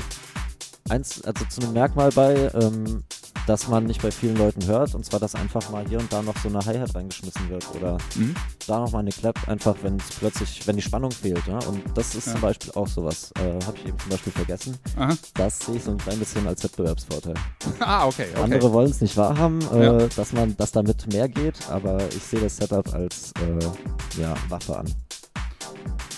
eins, 0.88 1.22
also 1.22 1.44
zu 1.46 1.62
einem 1.62 1.72
Merkmal 1.72 2.10
bei, 2.10 2.50
ähm, 2.54 3.04
das 3.46 3.68
man 3.68 3.84
nicht 3.84 4.02
bei 4.02 4.10
vielen 4.10 4.36
Leuten 4.36 4.64
hört, 4.66 4.94
und 4.94 5.04
zwar, 5.04 5.20
dass 5.20 5.34
einfach 5.34 5.68
mal 5.70 5.84
hier 5.88 5.98
und 5.98 6.12
da 6.12 6.22
noch 6.22 6.36
so 6.38 6.48
eine 6.48 6.60
Hi-Hat 6.64 6.94
reingeschmissen 6.94 7.48
wird 7.50 7.64
oder 7.74 7.98
Mhm. 8.16 8.34
da 8.66 8.78
noch 8.80 8.92
mal 8.92 9.00
eine 9.00 9.10
Clap, 9.10 9.48
einfach 9.48 9.74
wenn 9.82 9.96
es 9.96 10.10
plötzlich, 10.18 10.66
wenn 10.66 10.76
die 10.76 10.82
Spannung 10.82 11.10
fehlt. 11.10 11.46
Ja? 11.46 11.58
Und 11.66 11.82
das 11.94 12.14
ist 12.14 12.26
Ja. 12.26 12.32
zum 12.32 12.40
Beispiel 12.42 12.70
auch 12.74 12.86
sowas, 12.88 13.32
äh, 13.38 13.64
habe 13.64 13.76
ich 13.78 13.86
eben 13.86 13.98
zum 13.98 14.10
Beispiel 14.10 14.32
vergessen. 14.32 14.76
Aha. 14.96 15.16
Das 15.34 15.58
sehe 15.60 15.76
ich 15.76 15.84
so 15.84 15.90
ein 15.92 15.98
klein 15.98 16.18
bisschen 16.18 16.46
als 16.46 16.62
Wettbewerbsvorteil. 16.64 17.34
Ah, 17.80 18.06
okay, 18.06 18.26
okay. 18.32 18.42
Andere 18.42 18.72
wollen 18.72 18.90
es 18.90 19.00
nicht 19.00 19.16
wahrhaben, 19.16 19.58
äh, 19.74 19.84
Ja. 19.84 20.06
dass 20.16 20.32
man, 20.32 20.56
dass 20.56 20.70
damit 20.72 21.12
mehr 21.12 21.28
geht, 21.28 21.56
aber 21.68 21.98
ich 22.14 22.22
sehe 22.22 22.40
das 22.40 22.56
Setup 22.56 22.92
als 22.94 23.32
äh, 23.40 24.20
ja, 24.20 24.34
Waffe 24.48 24.78
an. 24.78 24.86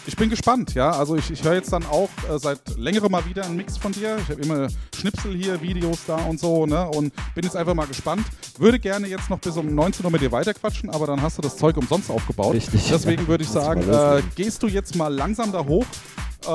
Ich 0.07 0.17
bin 0.17 0.29
gespannt, 0.29 0.75
ja. 0.75 0.91
Also 0.91 1.17
ich, 1.17 1.31
ich 1.31 1.43
höre 1.43 1.55
jetzt 1.55 1.73
dann 1.73 1.85
auch 1.87 2.11
äh, 2.31 2.39
seit 2.39 2.77
längerem 2.77 3.11
mal 3.11 3.25
wieder 3.25 3.45
einen 3.45 3.57
Mix 3.57 3.79
von 3.79 3.91
dir. 3.93 4.19
Ich 4.19 4.29
habe 4.29 4.43
immer 4.43 4.69
Schnipsel 4.95 5.35
hier, 5.35 5.61
Videos 5.63 6.01
da 6.07 6.17
und 6.17 6.39
so, 6.39 6.67
ne? 6.67 6.87
Und 6.89 7.13
bin 7.35 7.45
jetzt 7.45 7.57
einfach 7.57 7.75
mal 7.75 7.87
gespannt. 7.87 8.27
Würde 8.59 8.79
gerne 8.79 9.07
jetzt 9.07 9.31
noch 9.31 9.39
bis 9.39 9.57
um 9.57 9.75
19 9.75 10.05
Uhr 10.05 10.11
mit 10.11 10.21
dir 10.21 10.31
weiterquatschen, 10.31 10.91
aber 10.91 11.07
dann 11.07 11.23
hast 11.23 11.39
du 11.39 11.43
das 11.43 11.57
Zeug 11.57 11.77
umsonst 11.79 12.11
aufgebaut. 12.11 12.55
Richtig. 12.55 12.89
Deswegen 12.91 13.27
würde 13.29 13.45
ich 13.45 13.51
sagen, 13.51 13.83
äh, 13.89 14.23
gehst 14.35 14.63
du 14.63 14.67
jetzt 14.67 14.95
mal 14.95 15.13
langsam 15.13 15.53
da 15.53 15.65
hoch. 15.65 15.87
Äh, 16.45 16.49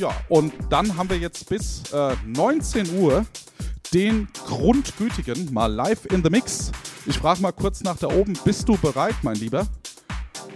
ja, 0.00 0.10
und 0.30 0.54
dann 0.70 0.96
haben 0.96 1.10
wir 1.10 1.18
jetzt 1.18 1.48
bis 1.50 1.82
äh, 1.92 2.16
19 2.24 2.98
Uhr 2.98 3.26
den 3.92 4.28
Grundgütigen 4.46 5.52
mal 5.52 5.72
live 5.72 6.06
in 6.06 6.22
the 6.24 6.30
Mix. 6.30 6.72
Ich 7.04 7.18
frage 7.18 7.42
mal 7.42 7.52
kurz 7.52 7.82
nach 7.82 7.98
da 7.98 8.08
oben, 8.08 8.32
bist 8.44 8.68
du 8.68 8.76
bereit, 8.78 9.16
mein 9.22 9.36
Lieber? 9.36 9.66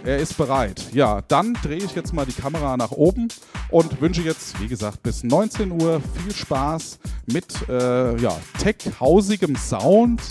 Er 0.03 0.17
ist 0.17 0.35
bereit. 0.35 0.87
Ja, 0.93 1.21
dann 1.27 1.53
drehe 1.61 1.77
ich 1.77 1.93
jetzt 1.93 2.11
mal 2.11 2.25
die 2.25 2.33
Kamera 2.33 2.75
nach 2.75 2.91
oben 2.91 3.27
und 3.69 4.01
wünsche 4.01 4.21
jetzt, 4.21 4.59
wie 4.59 4.67
gesagt, 4.67 5.03
bis 5.03 5.23
19 5.23 5.71
Uhr 5.71 6.01
viel 6.17 6.33
Spaß 6.33 6.99
mit 7.27 7.67
äh, 7.69 8.17
ja, 8.19 8.35
tech-hausigem 8.57 9.55
Sound, 9.55 10.21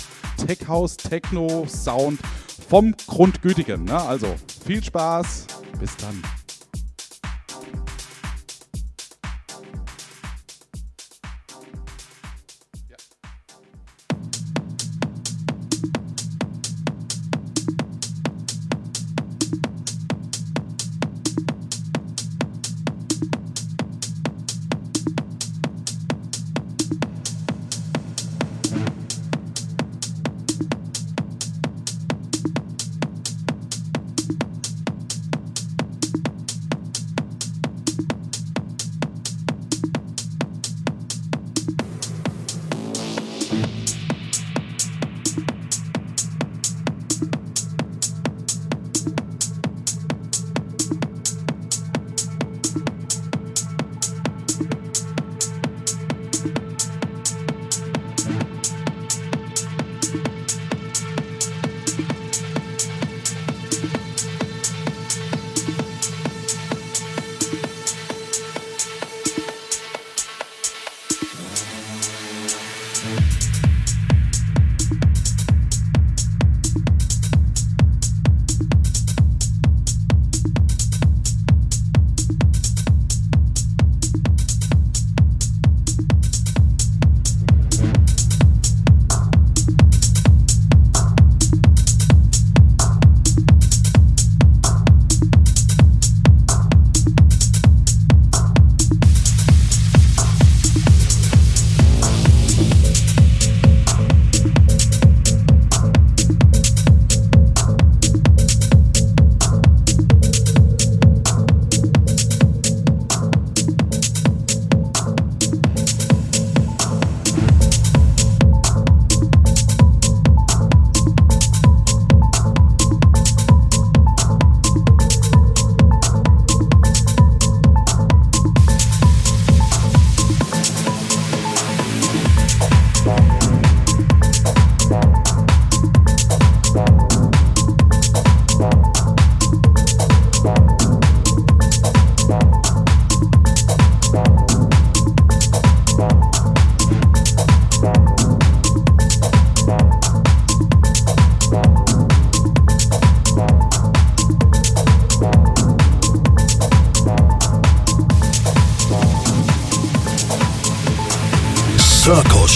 Tech-House, 0.45 0.97
Techno-Sound 0.97 2.19
vom 2.69 2.95
Grundgütigen. 3.07 3.85
Ne? 3.85 4.01
Also 4.01 4.35
viel 4.67 4.83
Spaß, 4.83 5.47
bis 5.79 5.97
dann. 5.99 6.21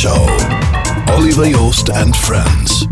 Show. 0.04 0.26
Oliver 1.08 1.48
Joost 1.48 1.88
and 1.88 2.14
Friends. 2.14 2.86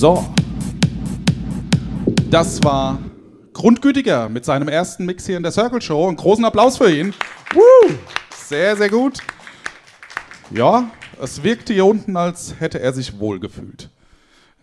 So. 0.00 0.24
Das 2.30 2.64
war 2.64 2.98
Grundgütiger 3.52 4.30
mit 4.30 4.46
seinem 4.46 4.68
ersten 4.68 5.04
Mix 5.04 5.26
hier 5.26 5.36
in 5.36 5.42
der 5.42 5.52
Circle 5.52 5.82
Show. 5.82 6.08
Einen 6.08 6.16
großen 6.16 6.42
Applaus 6.42 6.78
für 6.78 6.90
ihn. 6.90 7.12
Woo! 7.52 7.94
Sehr, 8.34 8.78
sehr 8.78 8.88
gut. 8.88 9.18
Ja, 10.52 10.90
es 11.20 11.42
wirkte 11.42 11.74
hier 11.74 11.84
unten, 11.84 12.16
als 12.16 12.54
hätte 12.58 12.80
er 12.80 12.94
sich 12.94 13.18
wohlgefühlt. 13.18 13.90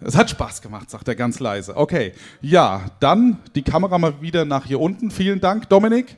Es 0.01 0.17
hat 0.17 0.31
Spaß 0.31 0.63
gemacht, 0.63 0.89
sagt 0.89 1.07
er 1.07 1.13
ganz 1.13 1.39
leise. 1.39 1.77
Okay, 1.77 2.13
ja, 2.41 2.85
dann 2.99 3.38
die 3.53 3.61
Kamera 3.61 3.99
mal 3.99 4.19
wieder 4.19 4.43
nach 4.43 4.65
hier 4.65 4.79
unten. 4.79 5.11
Vielen 5.11 5.39
Dank, 5.39 5.69
Dominik. 5.69 6.17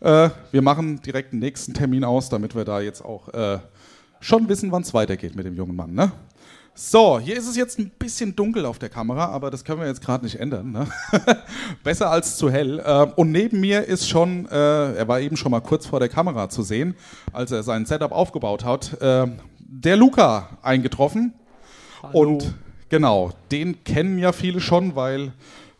Äh, 0.00 0.30
wir 0.50 0.62
machen 0.62 1.00
direkt 1.02 1.32
den 1.32 1.38
nächsten 1.38 1.72
Termin 1.72 2.02
aus, 2.02 2.30
damit 2.30 2.56
wir 2.56 2.64
da 2.64 2.80
jetzt 2.80 3.04
auch 3.04 3.32
äh, 3.32 3.60
schon 4.18 4.48
wissen, 4.48 4.72
wann 4.72 4.82
es 4.82 4.92
weitergeht 4.92 5.36
mit 5.36 5.46
dem 5.46 5.54
jungen 5.54 5.76
Mann. 5.76 5.94
Ne? 5.94 6.10
So, 6.78 7.18
hier 7.18 7.38
ist 7.38 7.48
es 7.48 7.56
jetzt 7.56 7.78
ein 7.78 7.90
bisschen 7.98 8.36
dunkel 8.36 8.66
auf 8.66 8.78
der 8.78 8.90
Kamera, 8.90 9.30
aber 9.30 9.50
das 9.50 9.64
können 9.64 9.80
wir 9.80 9.86
jetzt 9.86 10.02
gerade 10.02 10.22
nicht 10.22 10.38
ändern. 10.38 10.72
Ne? 10.72 10.86
Besser 11.82 12.10
als 12.10 12.36
zu 12.36 12.50
hell. 12.50 12.80
Äh, 12.80 13.06
und 13.16 13.32
neben 13.32 13.60
mir 13.60 13.84
ist 13.84 14.06
schon, 14.06 14.44
äh, 14.44 14.92
er 14.92 15.08
war 15.08 15.20
eben 15.20 15.38
schon 15.38 15.52
mal 15.52 15.60
kurz 15.60 15.86
vor 15.86 16.00
der 16.00 16.10
Kamera 16.10 16.50
zu 16.50 16.62
sehen, 16.62 16.94
als 17.32 17.50
er 17.50 17.62
sein 17.62 17.86
Setup 17.86 18.12
aufgebaut 18.12 18.62
hat, 18.62 19.00
äh, 19.00 19.26
der 19.58 19.96
Luca 19.96 20.58
eingetroffen. 20.60 21.32
Hallo. 22.02 22.12
Und 22.12 22.54
genau, 22.90 23.32
den 23.50 23.82
kennen 23.82 24.18
ja 24.18 24.32
viele 24.32 24.60
schon, 24.60 24.94
weil 24.96 25.32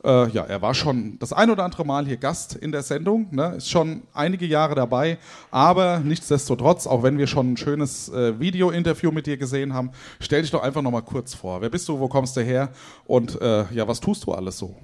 äh, 0.07 0.31
ja, 0.31 0.45
er 0.45 0.63
war 0.63 0.73
schon 0.73 1.19
das 1.19 1.33
ein 1.33 1.51
oder 1.51 1.65
andere 1.65 1.85
Mal 1.85 2.07
hier 2.07 2.17
Gast 2.17 2.55
in 2.55 2.71
der 2.73 2.83
Sendung, 2.83 3.27
ne? 3.33 3.55
ist 3.57 3.69
schon 3.69 4.03
einige 4.15 4.47
Jahre 4.47 4.75
dabei, 4.75 5.19
aber 5.51 5.99
nichtsdestotrotz, 5.99 6.87
auch 6.87 7.03
wenn 7.03 7.19
wir 7.19 7.27
schon 7.27 7.53
ein 7.53 7.57
schönes 7.57 8.09
äh, 8.09 8.39
Video-Interview 8.39 9.11
mit 9.11 9.27
dir 9.27 9.37
gesehen 9.37 9.75
haben, 9.75 9.91
stell 10.21 10.43
dich 10.43 10.53
doch 10.53 10.63
einfach 10.63 10.83
nochmal 10.83 11.03
kurz 11.03 11.35
vor. 11.35 11.61
Wer 11.61 11.71
bist 11.71 11.89
du, 11.89 11.99
wo 11.99 12.09
kommst 12.09 12.37
du 12.37 12.43
her 12.43 12.71
und 13.05 13.41
äh, 13.41 13.65
ja, 13.73 13.89
was 13.89 14.01
tust 14.01 14.25
du 14.25 14.33
alles 14.33 14.57
so? 14.59 14.75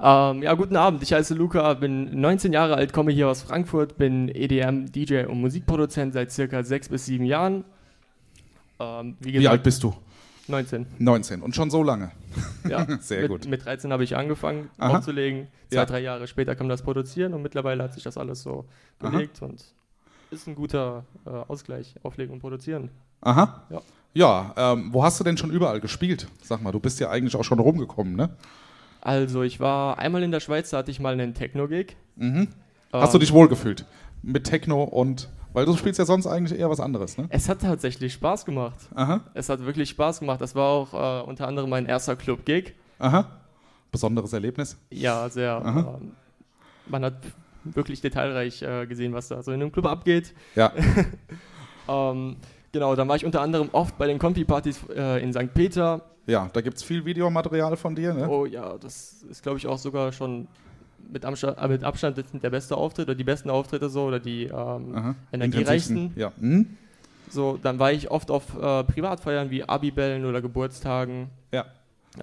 Ähm, 0.00 0.42
ja, 0.42 0.52
guten 0.54 0.76
Abend. 0.76 1.02
Ich 1.04 1.12
heiße 1.12 1.34
Luca, 1.34 1.74
bin 1.74 2.20
19 2.20 2.52
Jahre 2.52 2.74
alt, 2.74 2.92
komme 2.92 3.12
hier 3.12 3.28
aus 3.28 3.42
Frankfurt, 3.42 3.96
bin 3.96 4.28
EDM, 4.28 4.86
DJ 4.90 5.26
und 5.26 5.40
Musikproduzent 5.40 6.12
seit 6.12 6.32
circa 6.32 6.64
sechs 6.64 6.88
bis 6.88 7.06
sieben 7.06 7.24
Jahren. 7.24 7.62
Ähm, 8.80 9.16
wie, 9.20 9.34
Wie 9.34 9.46
alt 9.46 9.62
bist 9.62 9.84
du? 9.84 9.94
19. 10.52 10.86
19 10.98 11.42
und 11.42 11.56
schon 11.56 11.70
so 11.70 11.82
lange. 11.82 12.12
Ja. 12.68 12.86
Sehr 13.00 13.22
mit, 13.22 13.30
gut. 13.30 13.46
Mit 13.48 13.64
13 13.64 13.92
habe 13.92 14.04
ich 14.04 14.16
angefangen 14.16 14.70
Aha. 14.78 14.98
aufzulegen. 14.98 15.48
Zwei, 15.70 15.76
Ja. 15.76 15.86
drei 15.86 16.00
Jahre 16.00 16.26
später 16.28 16.54
kam 16.54 16.68
das 16.68 16.82
Produzieren 16.82 17.34
und 17.34 17.42
mittlerweile 17.42 17.82
hat 17.82 17.94
sich 17.94 18.04
das 18.04 18.16
alles 18.16 18.42
so 18.42 18.66
Aha. 19.00 19.10
gelegt 19.10 19.42
und 19.42 19.64
ist 20.30 20.46
ein 20.46 20.54
guter 20.54 21.04
äh, 21.26 21.30
Ausgleich, 21.30 21.96
Auflegen 22.04 22.32
und 22.32 22.40
Produzieren. 22.40 22.90
Aha. 23.22 23.62
Ja. 23.70 23.80
Ja, 24.14 24.52
ähm, 24.58 24.90
wo 24.92 25.02
hast 25.02 25.18
du 25.18 25.24
denn 25.24 25.38
schon 25.38 25.50
überall 25.50 25.80
gespielt? 25.80 26.28
Sag 26.42 26.60
mal, 26.62 26.70
du 26.70 26.80
bist 26.80 27.00
ja 27.00 27.08
eigentlich 27.08 27.34
auch 27.34 27.44
schon 27.44 27.58
rumgekommen, 27.58 28.14
ne? 28.14 28.36
Also, 29.00 29.42
ich 29.42 29.58
war 29.58 29.98
einmal 29.98 30.22
in 30.22 30.30
der 30.30 30.40
Schweiz, 30.40 30.68
da 30.70 30.78
hatte 30.78 30.90
ich 30.90 31.00
mal 31.00 31.14
einen 31.14 31.32
Techno-Gig. 31.32 31.96
Mhm. 32.16 32.48
Hast 32.92 33.14
du 33.14 33.16
Ähm, 33.16 33.20
dich 33.20 33.32
wohlgefühlt 33.32 33.86
mit 34.22 34.44
Techno 34.44 34.84
und 34.84 35.30
weil 35.52 35.64
du 35.66 35.76
spielst 35.76 35.98
ja 35.98 36.04
sonst 36.04 36.26
eigentlich 36.26 36.58
eher 36.58 36.68
was 36.70 36.80
anderes, 36.80 37.16
ne? 37.18 37.26
Es 37.30 37.48
hat 37.48 37.60
tatsächlich 37.62 38.12
Spaß 38.14 38.44
gemacht. 38.44 38.78
Aha, 38.94 39.20
Es 39.34 39.48
hat 39.48 39.64
wirklich 39.64 39.90
Spaß 39.90 40.20
gemacht. 40.20 40.40
Das 40.40 40.54
war 40.54 40.68
auch 40.68 40.92
äh, 40.94 41.28
unter 41.28 41.48
anderem 41.48 41.70
mein 41.70 41.86
erster 41.86 42.16
Club-Gig. 42.16 42.74
aha. 42.98 43.38
Besonderes 43.90 44.32
Erlebnis. 44.32 44.78
Ja, 44.90 45.28
sehr. 45.28 45.52
Aha. 45.56 45.98
Ähm, 46.00 46.12
man 46.86 47.04
hat 47.04 47.14
wirklich 47.64 48.00
detailreich 48.00 48.62
äh, 48.62 48.86
gesehen, 48.86 49.12
was 49.12 49.28
da 49.28 49.42
so 49.42 49.52
in 49.52 49.60
einem 49.60 49.70
Club 49.70 49.86
abgeht. 49.86 50.34
Ja. 50.54 50.72
Ähm, 51.88 52.36
genau, 52.70 52.94
dann 52.94 53.08
war 53.08 53.16
ich 53.16 53.24
unter 53.24 53.40
anderem 53.40 53.68
oft 53.72 53.98
bei 53.98 54.06
den 54.06 54.18
Confi-Partys 54.18 54.84
äh, 54.94 55.22
in 55.22 55.32
St. 55.32 55.52
Peter. 55.52 56.00
Ja, 56.26 56.48
da 56.52 56.60
gibt 56.60 56.76
es 56.76 56.84
viel 56.84 57.04
Videomaterial 57.04 57.76
von 57.76 57.96
dir, 57.96 58.14
ne? 58.14 58.28
Oh 58.28 58.46
ja, 58.46 58.78
das 58.78 59.24
ist, 59.28 59.42
glaube 59.42 59.58
ich, 59.58 59.66
auch 59.66 59.78
sogar 59.78 60.12
schon 60.12 60.46
mit, 61.10 61.24
Abstand, 61.24 61.58
äh, 61.58 61.68
mit 61.68 61.84
Abstand 61.84 62.22
der 62.42 62.50
beste 62.50 62.76
Auftritt 62.76 63.08
oder 63.08 63.14
die 63.14 63.24
besten 63.24 63.50
Auftritte 63.50 63.88
so 63.88 64.04
oder 64.04 64.20
die 64.20 64.44
ähm, 64.44 65.14
energiereichsten. 65.32 66.12
Ja. 66.16 66.32
Hm? 66.38 66.76
So, 67.30 67.58
dann 67.62 67.78
war 67.78 67.92
ich 67.92 68.10
oft 68.10 68.30
auf 68.30 68.56
äh, 68.60 68.84
Privatfeiern 68.84 69.50
wie 69.50 69.64
Abibellen 69.64 70.26
oder 70.26 70.42
Geburtstagen. 70.42 71.30
Ja. 71.50 71.64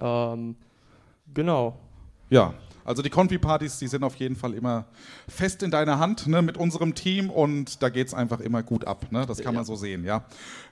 Ähm, 0.00 0.54
genau. 1.34 1.76
Ja. 2.28 2.54
Also 2.90 3.02
die 3.02 3.10
Konfi-Partys, 3.10 3.78
die 3.78 3.86
sind 3.86 4.02
auf 4.02 4.16
jeden 4.16 4.34
Fall 4.36 4.52
immer 4.52 4.84
fest 5.28 5.62
in 5.62 5.70
deiner 5.70 5.98
Hand 5.98 6.26
ne, 6.26 6.42
mit 6.42 6.56
unserem 6.56 6.94
Team 6.94 7.30
und 7.30 7.82
da 7.82 7.88
geht 7.88 8.08
es 8.08 8.14
einfach 8.14 8.40
immer 8.40 8.62
gut 8.62 8.84
ab. 8.84 9.06
Ne? 9.10 9.24
Das 9.26 9.38
kann 9.38 9.54
man 9.54 9.62
Ja. 9.62 9.66
so 9.66 9.76
sehen, 9.76 10.04
ja. 10.04 10.24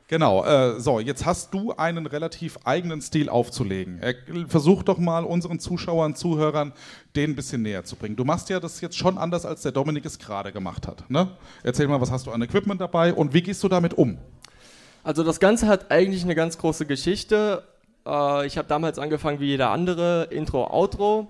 Genau. 0.08 0.44
Äh, 0.44 0.80
so, 0.80 1.00
jetzt 1.00 1.26
hast 1.26 1.54
du 1.54 1.72
einen 1.76 2.06
relativ 2.06 2.58
eigenen 2.64 3.00
Stil 3.02 3.28
aufzulegen. 3.28 4.00
Er, 4.02 4.14
versuch 4.48 4.82
doch 4.82 4.98
mal 4.98 5.22
unseren 5.24 5.60
Zuschauern, 5.60 6.16
Zuhörern, 6.16 6.72
den 7.14 7.30
ein 7.30 7.36
bisschen 7.36 7.62
näher 7.62 7.84
zu 7.84 7.94
bringen. 7.94 8.16
Du 8.16 8.24
machst 8.24 8.48
ja 8.48 8.58
das 8.58 8.80
jetzt 8.80 8.96
schon 8.98 9.16
anders, 9.18 9.46
als 9.46 9.62
der 9.62 9.72
Dominik 9.72 10.04
es 10.06 10.18
gerade 10.18 10.50
gemacht 10.50 10.88
hat. 10.88 11.08
Ne? 11.08 11.28
Erzähl 11.62 11.86
mal, 11.88 12.00
was 12.00 12.10
hast 12.10 12.26
du 12.26 12.32
an 12.32 12.42
Equipment 12.42 12.80
dabei 12.80 13.14
und 13.14 13.32
wie 13.34 13.42
gehst 13.42 13.62
du 13.62 13.68
damit 13.68 13.94
um? 13.94 14.18
Also 15.04 15.22
das 15.22 15.40
Ganze 15.40 15.68
hat 15.68 15.90
eigentlich 15.90 16.24
eine 16.24 16.34
ganz 16.34 16.58
große 16.58 16.84
Geschichte. 16.86 17.62
Äh, 18.06 18.46
ich 18.46 18.56
habe 18.58 18.66
damals 18.66 18.98
angefangen 18.98 19.40
wie 19.40 19.46
jeder 19.46 19.70
andere, 19.70 20.24
Intro, 20.30 20.66
Outro. 20.72 21.28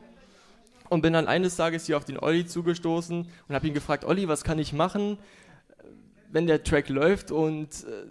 Und 0.89 1.03
bin 1.03 1.13
dann 1.13 1.27
eines 1.27 1.57
Tages 1.57 1.87
hier 1.87 1.97
auf 1.97 2.05
den 2.05 2.19
Olli 2.19 2.47
zugestoßen 2.47 3.29
und 3.49 3.55
habe 3.55 3.67
ihn 3.67 3.75
gefragt, 3.75 4.05
Olli, 4.05 4.29
was 4.29 4.45
kann 4.45 4.59
ich 4.59 4.73
machen, 4.73 5.19
wenn 6.31 6.47
der 6.47 6.63
Track 6.63 6.89
läuft 6.89 7.31
und 7.31 7.69
äh, 7.85 8.07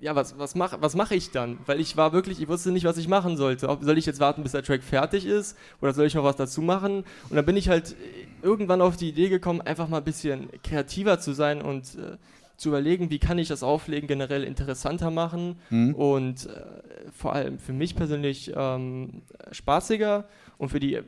ja, 0.00 0.14
was, 0.14 0.38
was 0.38 0.54
mache 0.54 0.76
was 0.82 0.94
mach 0.94 1.10
ich 1.12 1.30
dann? 1.30 1.58
Weil 1.66 1.80
ich 1.80 1.96
war 1.96 2.12
wirklich, 2.12 2.40
ich 2.40 2.48
wusste 2.48 2.72
nicht, 2.72 2.84
was 2.84 2.98
ich 2.98 3.08
machen 3.08 3.36
sollte. 3.36 3.68
Ob, 3.68 3.82
soll 3.82 3.96
ich 3.96 4.04
jetzt 4.04 4.20
warten, 4.20 4.42
bis 4.42 4.52
der 4.52 4.62
Track 4.62 4.82
fertig 4.82 5.24
ist 5.24 5.56
oder 5.80 5.94
soll 5.94 6.06
ich 6.06 6.14
noch 6.14 6.24
was 6.24 6.36
dazu 6.36 6.60
machen? 6.60 7.04
Und 7.30 7.36
dann 7.36 7.46
bin 7.46 7.56
ich 7.56 7.68
halt 7.68 7.96
irgendwann 8.42 8.82
auf 8.82 8.96
die 8.96 9.08
Idee 9.08 9.28
gekommen, 9.30 9.62
einfach 9.62 9.88
mal 9.88 9.98
ein 9.98 10.04
bisschen 10.04 10.48
kreativer 10.62 11.20
zu 11.20 11.32
sein 11.32 11.62
und 11.62 11.94
äh, 11.94 12.18
zu 12.56 12.68
überlegen, 12.68 13.10
wie 13.10 13.18
kann 13.18 13.38
ich 13.38 13.48
das 13.48 13.62
Auflegen 13.62 14.06
generell 14.06 14.44
interessanter 14.44 15.10
machen 15.10 15.56
und 15.94 16.46
äh, 16.46 17.10
vor 17.16 17.32
allem 17.32 17.58
für 17.58 17.72
mich 17.72 17.96
persönlich 17.96 18.52
ähm, 18.54 19.22
spaßiger 19.50 20.28
und 20.58 20.68
für 20.68 20.80
die, 20.80 21.00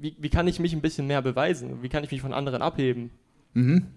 wie, 0.00 0.14
wie 0.18 0.28
kann 0.30 0.46
ich 0.48 0.58
mich 0.60 0.72
ein 0.72 0.80
bisschen 0.80 1.06
mehr 1.06 1.22
beweisen? 1.22 1.82
Wie 1.82 1.88
kann 1.88 2.04
ich 2.04 2.10
mich 2.10 2.20
von 2.20 2.32
anderen 2.32 2.62
abheben? 2.62 3.10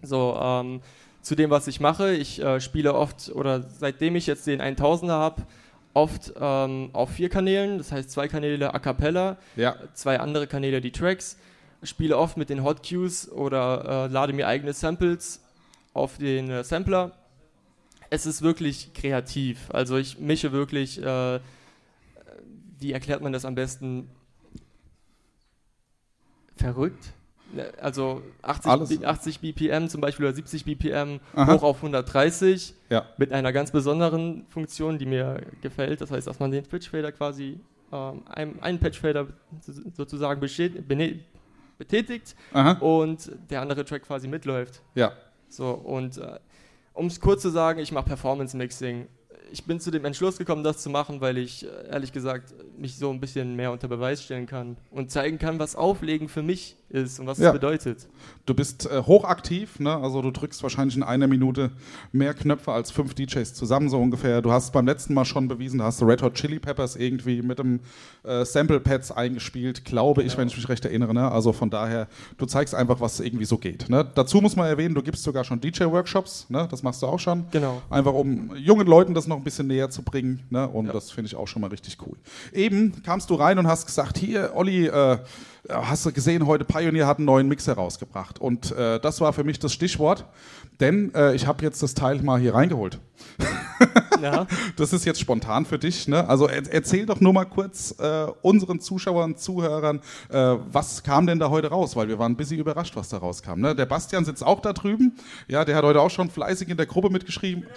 So, 0.04 0.38
ähm, 0.40 0.82
zu 1.22 1.36
dem, 1.36 1.50
was 1.50 1.68
ich 1.68 1.80
mache, 1.80 2.14
ich 2.14 2.42
äh, 2.42 2.62
spiele 2.62 2.94
oft 2.94 3.30
oder 3.34 3.62
seitdem 3.64 4.16
ich 4.16 4.28
jetzt 4.28 4.46
den 4.46 4.62
1000er 4.62 5.10
habe, 5.10 5.42
oft 5.94 6.32
ähm, 6.40 6.92
auf 6.94 7.10
vier 7.10 7.30
Kanälen, 7.30 7.80
das 7.80 7.92
heißt 7.92 8.12
zwei 8.12 8.28
Kanäle 8.28 8.74
a 8.74 8.78
cappella, 8.80 9.38
Ja. 9.56 9.76
zwei 9.94 10.20
andere 10.20 10.46
Kanäle 10.46 10.80
die 10.80 10.92
Tracks, 10.92 11.38
spiele 11.82 12.18
oft 12.18 12.38
mit 12.38 12.50
den 12.50 12.64
Hot 12.64 12.88
Cues 12.88 13.32
oder 13.32 14.06
äh, 14.06 14.14
lade 14.14 14.32
mir 14.34 14.48
eigene 14.48 14.74
Samples 14.74 15.42
auf 15.94 16.18
den 16.20 16.50
äh, 16.52 16.64
Sampler. 16.64 17.14
Es 18.12 18.26
ist 18.28 18.42
wirklich 18.44 18.94
kreativ. 18.94 19.70
Also 19.72 19.98
ich 19.98 20.20
mische 20.20 20.52
wirklich, 20.52 21.02
äh, 21.04 21.40
wie 22.80 22.92
erklärt 22.94 23.22
man 23.22 23.34
das 23.34 23.44
am 23.44 23.56
besten? 23.56 24.08
Verrückt. 26.74 27.14
Ne, 27.54 27.72
Also 27.82 28.22
80, 28.42 28.72
Alles. 28.72 28.90
B- 29.00 29.06
80 29.06 29.40
BPM 29.40 29.88
zum 29.88 30.02
Beispiel 30.02 30.26
oder 30.26 30.36
70 30.36 30.66
BPM 30.66 31.20
Aha. 31.34 31.54
hoch 31.54 31.64
auf 31.64 31.78
130 31.82 32.74
Ja. 32.90 33.06
mit 33.18 33.32
einer 33.32 33.54
ganz 33.54 33.72
besonderen 33.72 34.46
Funktion, 34.50 34.98
die 34.98 35.06
mir 35.06 35.42
gefällt. 35.62 36.02
Das 36.02 36.12
heißt, 36.12 36.28
dass 36.28 36.40
man 36.40 36.52
den 36.52 36.66
Pitchfader 36.66 37.12
quasi, 37.14 37.60
ähm, 37.94 38.24
einen, 38.28 38.62
einen 38.62 38.80
Pitchfader 38.80 39.28
sozusagen 39.94 40.42
bestät- 40.42 40.82
bene- 40.88 41.20
betätigt 41.78 42.36
Aha. 42.54 42.74
und 42.80 43.32
der 43.50 43.62
andere 43.62 43.86
Track 43.86 44.04
quasi 44.04 44.28
mitläuft. 44.28 44.82
Ja. 44.96 45.14
So, 45.48 45.70
und 45.72 46.18
äh, 46.18 46.40
um 46.94 47.06
es 47.06 47.22
kurz 47.22 47.42
zu 47.44 47.50
sagen, 47.50 47.80
ich 47.80 47.92
mache 47.94 48.06
Performance 48.08 48.58
Mixing. 48.58 49.08
Ich 49.52 49.64
bin 49.66 49.80
zu 49.80 49.92
dem 49.92 50.06
Entschluss 50.06 50.38
gekommen, 50.38 50.64
das 50.64 50.80
zu 50.80 50.90
machen, 50.90 51.22
weil 51.22 51.38
ich 51.38 51.66
äh, 51.66 51.90
ehrlich 51.92 52.12
gesagt 52.12 52.54
mich 52.78 52.96
so 52.98 53.10
ein 53.12 53.20
bisschen 53.20 53.56
mehr 53.56 53.72
unter 53.72 53.88
Beweis 53.88 54.24
stellen 54.24 54.46
kann 54.46 54.78
und 54.92 55.12
zeigen 55.12 55.40
kann, 55.40 55.60
was 55.60 55.76
Auflegen 55.76 56.30
für 56.30 56.44
mich 56.44 56.76
ist 56.90 57.20
und 57.20 57.28
was 57.28 57.38
Ja. 57.40 57.48
es 57.48 57.54
bedeutet. 57.54 58.08
Du 58.46 58.54
bist 58.54 58.90
äh, 58.90 59.02
hochaktiv, 59.02 59.80
ne? 59.80 59.96
also 59.98 60.22
du 60.22 60.32
drückst 60.32 60.64
wahrscheinlich 60.64 60.96
in 60.96 61.04
einer 61.04 61.28
Minute 61.28 61.72
mehr 62.14 62.34
Knöpfe 62.34 62.72
als 62.72 62.92
fünf 62.92 63.14
DJs 63.14 63.54
zusammen, 63.54 63.90
so 63.90 63.98
ungefähr. 64.00 64.42
Du 64.42 64.52
hast 64.52 64.72
beim 64.72 64.86
letzten 64.86 65.14
Mal 65.14 65.26
schon 65.26 65.48
bewiesen, 65.50 65.80
da 65.80 65.86
hast 65.86 66.00
du 66.02 66.06
Red 66.06 66.22
Hot 66.22 66.36
Chili 66.36 66.60
Peppers 66.60 66.96
irgendwie 66.96 67.42
mit 67.42 67.60
dem 67.60 67.82
äh, 68.24 68.46
Sample 68.46 68.80
Pads 68.80 69.12
eingespielt, 69.12 69.84
glaube 69.84 70.22
ich, 70.24 70.28
Genau. 70.30 70.38
wenn 70.42 70.48
ich 70.48 70.56
mich 70.56 70.70
recht 70.70 70.86
erinnere. 70.86 71.14
Ne? 71.14 71.30
Also 71.30 71.52
von 71.52 71.70
daher, 71.70 72.08
du 72.38 72.46
zeigst 72.46 72.74
einfach, 72.74 73.02
was 73.02 73.20
irgendwie 73.20 73.46
so 73.46 73.58
geht. 73.58 73.90
Ne? 73.90 74.10
Dazu 74.16 74.40
muss 74.40 74.56
man 74.56 74.68
erwähnen, 74.68 74.96
du 74.96 75.02
gibst 75.02 75.24
sogar 75.24 75.44
schon 75.44 75.60
DJ-Workshops, 75.60 76.46
ne? 76.50 76.68
das 76.72 76.84
machst 76.84 77.02
du 77.02 77.08
auch 77.08 77.20
schon. 77.20 77.46
Genau. 77.52 77.82
Einfach 77.90 78.14
um 78.14 78.56
jungen 78.56 78.88
Leuten 78.88 79.14
das 79.14 79.28
noch 79.28 79.37
ein 79.38 79.44
bisschen 79.44 79.68
näher 79.68 79.90
zu 79.90 80.02
bringen. 80.04 80.44
Ne? 80.50 80.68
Und 80.68 80.88
Ja. 80.88 80.94
das 80.94 81.12
finde 81.12 81.28
ich 81.28 81.36
auch 81.36 81.48
schon 81.48 81.62
mal 81.62 81.70
richtig 81.70 81.98
cool. 82.06 82.18
Eben 82.54 83.02
kamst 83.04 83.30
du 83.30 83.36
rein 83.36 83.58
und 83.60 83.68
hast 83.68 83.86
gesagt, 83.86 84.18
hier, 84.18 84.52
Olli, 84.56 84.88
äh, 84.88 85.18
hast 85.70 86.06
du 86.06 86.12
gesehen, 86.12 86.46
heute 86.46 86.66
Pioneer 86.66 87.08
hat 87.08 87.18
einen 87.18 87.26
neuen 87.26 87.48
Mixer 87.48 87.74
rausgebracht. 87.74 88.40
Und 88.40 88.72
äh, 88.72 89.00
das 89.00 89.22
war 89.22 89.34
für 89.34 89.44
mich 89.44 89.60
das 89.60 89.74
Stichwort, 89.74 90.26
denn 90.80 91.14
äh, 91.16 91.34
ich 91.36 91.48
habe 91.48 91.64
jetzt 91.64 91.82
das 91.84 91.94
Teil 91.94 92.22
mal 92.22 92.40
hier 92.40 92.54
reingeholt. 92.54 93.00
Ja. 94.20 94.48
Das 94.76 94.94
ist 94.94 95.06
jetzt 95.06 95.20
spontan 95.20 95.64
für 95.66 95.78
dich. 95.78 96.08
Ne? 96.08 96.28
Also 96.28 96.48
er, 96.48 96.64
erzähl 96.74 97.06
doch 97.06 97.20
nur 97.20 97.34
mal 97.34 97.46
kurz 97.46 97.94
äh, 98.00 98.26
unseren 98.42 98.80
Zuschauern, 98.80 99.38
Zuhörern, 99.38 100.02
äh, 100.30 100.56
was 100.72 101.04
kam 101.04 101.28
denn 101.28 101.38
da 101.38 101.52
heute 101.52 101.68
raus? 101.70 101.96
Weil 101.96 102.08
wir 102.08 102.18
waren 102.18 102.32
ein 102.32 102.36
bisschen 102.36 102.58
überrascht, 102.60 102.96
was 102.96 103.10
da 103.10 103.18
rauskam. 103.18 103.60
Ne? 103.60 103.76
Der 103.76 103.86
Bastian 103.86 104.26
sitzt 104.26 104.44
auch 104.44 104.60
da 104.60 104.74
drüben. 104.74 105.16
Ja, 105.48 105.64
der 105.66 105.76
hat 105.76 105.84
heute 105.84 106.02
auch 106.02 106.10
schon 106.10 106.32
fleißig 106.32 106.68
in 106.70 106.78
der 106.78 106.88
Gruppe 106.88 107.12
mitgeschrieben. 107.12 107.68